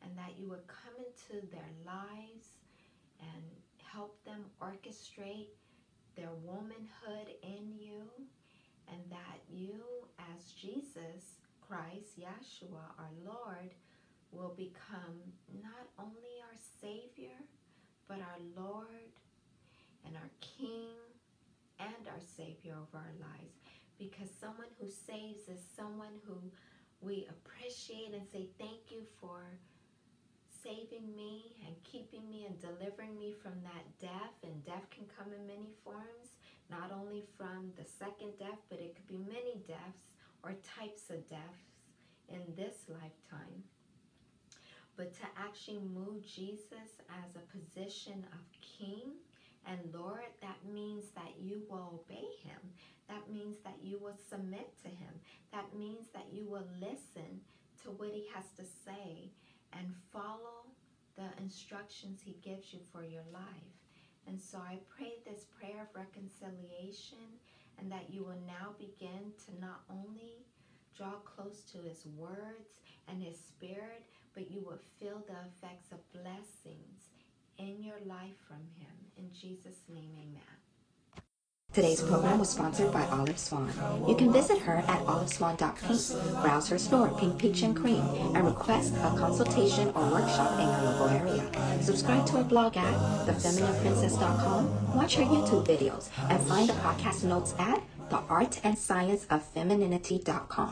and 0.03 0.17
that 0.17 0.39
you 0.39 0.49
would 0.49 0.67
come 0.67 0.95
into 0.99 1.47
their 1.49 1.71
lives 1.85 2.61
and 3.21 3.43
help 3.83 4.23
them 4.25 4.45
orchestrate 4.61 5.53
their 6.17 6.33
womanhood 6.45 7.29
in 7.43 7.73
you, 7.79 8.03
and 8.89 9.01
that 9.11 9.41
you, 9.49 9.83
as 10.35 10.53
Jesus 10.53 11.37
Christ, 11.67 12.19
Yeshua, 12.19 12.83
our 12.99 13.13
Lord, 13.25 13.71
will 14.33 14.55
become 14.57 15.21
not 15.63 15.87
only 15.99 16.41
our 16.43 16.59
Savior, 16.81 17.37
but 18.09 18.19
our 18.19 18.41
Lord 18.57 19.15
and 20.05 20.17
our 20.17 20.31
King 20.41 21.10
and 21.81 22.09
our 22.09 22.21
Savior 22.21 22.77
over 22.77 23.01
our 23.01 23.17
lives. 23.21 23.57
Because 23.99 24.29
someone 24.41 24.71
who 24.81 24.89
saves 24.89 25.49
is 25.49 25.61
someone 25.77 26.21
who 26.25 26.37
we 27.01 27.29
appreciate 27.29 28.13
and 28.13 28.27
say 28.29 28.49
thank 28.59 28.91
you 28.91 29.03
for 29.21 29.41
saving 30.63 31.17
me 31.17 31.57
and 31.67 31.75
keeping 31.85 32.29
me 32.29 32.45
and 32.45 32.61
delivering 32.61 33.19
me 33.19 33.33
from 33.43 33.57
that 33.65 33.85
death. 34.01 34.37
And 34.45 34.65
death 34.65 34.89
can 34.91 35.05
come 35.17 35.33
in 35.33 35.47
many 35.47 35.73
forms, 35.85 36.37
not 36.71 36.93
only 36.93 37.25
from 37.37 37.73
the 37.77 37.85
second 37.85 38.39
death, 38.39 38.61
but 38.69 38.81
it 38.81 38.95
could 38.95 39.09
be 39.09 39.19
many 39.19 39.61
deaths 39.67 40.13
or 40.43 40.53
types 40.79 41.11
of 41.11 41.29
deaths 41.29 41.69
in 42.29 42.41
this 42.57 42.89
lifetime. 42.89 43.65
But 44.97 45.15
to 45.15 45.27
actually 45.37 45.81
move 45.81 46.25
Jesus 46.25 47.01
as 47.09 47.37
a 47.37 47.49
position 47.57 48.25
of 48.33 48.41
king 48.61 49.17
and 49.67 49.79
Lord, 49.95 50.31
that 50.41 50.59
means 50.73 51.05
that 51.15 51.35
you 51.41 51.63
will 51.69 52.03
obey 52.03 52.27
him. 52.43 52.61
That 53.09 53.31
means 53.31 53.59
that 53.65 53.79
you 53.83 53.99
will 53.99 54.17
submit 54.29 54.71
to 54.83 54.89
him. 54.89 55.15
That 55.53 55.77
means 55.77 56.09
that 56.15 56.27
you 56.33 56.47
will 56.47 56.67
listen 56.81 57.41
to 57.83 57.91
what 57.91 58.11
he 58.11 58.27
has 58.35 58.45
to 58.57 58.65
say 58.65 59.31
and 59.73 59.95
follow 60.13 60.67
the 61.17 61.29
instructions 61.43 62.21
he 62.23 62.37
gives 62.43 62.73
you 62.73 62.81
for 62.93 63.05
your 63.05 63.25
life. 63.33 63.75
And 64.27 64.41
so 64.41 64.59
I 64.59 64.79
pray 64.89 65.15
this 65.25 65.47
prayer 65.59 65.83
of 65.83 65.95
reconciliation 65.95 67.41
and 67.79 67.91
that 67.91 68.11
you 68.11 68.23
will 68.23 68.41
now 68.47 68.75
begin 68.79 69.33
to 69.47 69.61
not 69.61 69.81
only 69.91 70.45
draw 70.97 71.15
close 71.25 71.63
to 71.73 71.79
His 71.79 72.05
words 72.17 72.79
and 73.09 73.23
His 73.23 73.39
Spirit, 73.39 74.05
but 74.35 74.51
you 74.51 74.61
will 74.61 74.81
feel 74.99 75.23
the 75.27 75.35
effects 75.49 75.93
of 75.93 76.13
blessings 76.13 77.10
in 77.61 77.83
your 77.83 77.99
life 78.07 78.37
from 78.47 78.63
Him. 78.79 78.95
In 79.17 79.33
Jesus' 79.33 79.83
name, 79.89 80.13
amen. 80.17 80.43
Today's 81.73 82.03
program 82.03 82.41
was 82.41 82.51
sponsored 82.51 82.93
by 82.93 83.07
Olive 83.07 83.39
Swan. 83.39 83.71
You 84.09 84.17
can 84.17 84.33
visit 84.33 84.59
her 84.59 84.79
at 84.79 85.07
oliveswan.pink, 85.07 86.43
browse 86.43 86.69
her 86.69 86.79
store, 86.79 87.15
Pink 87.17 87.39
Peach 87.39 87.63
and 87.63 87.77
Cream, 87.77 88.03
and 88.35 88.45
request 88.45 88.93
a 88.97 89.15
consultation 89.17 89.87
or 89.91 90.11
workshop 90.11 90.59
in 90.59 90.67
your 90.67 90.83
local 90.91 91.09
area. 91.09 91.49
Subscribe 91.81 92.27
to 92.27 92.39
her 92.39 92.45
blog 92.45 92.77
at 92.77 92.93
thefeminineprincess.com, 93.29 94.97
watch 94.97 95.15
her 95.15 95.23
YouTube 95.23 95.65
videos, 95.65 96.09
and 96.29 96.43
find 96.49 96.69
the 96.69 96.75
podcast 96.75 97.23
notes 97.23 97.55
at 97.61 97.81
theartandscienceoffemininity.com. 98.11 100.69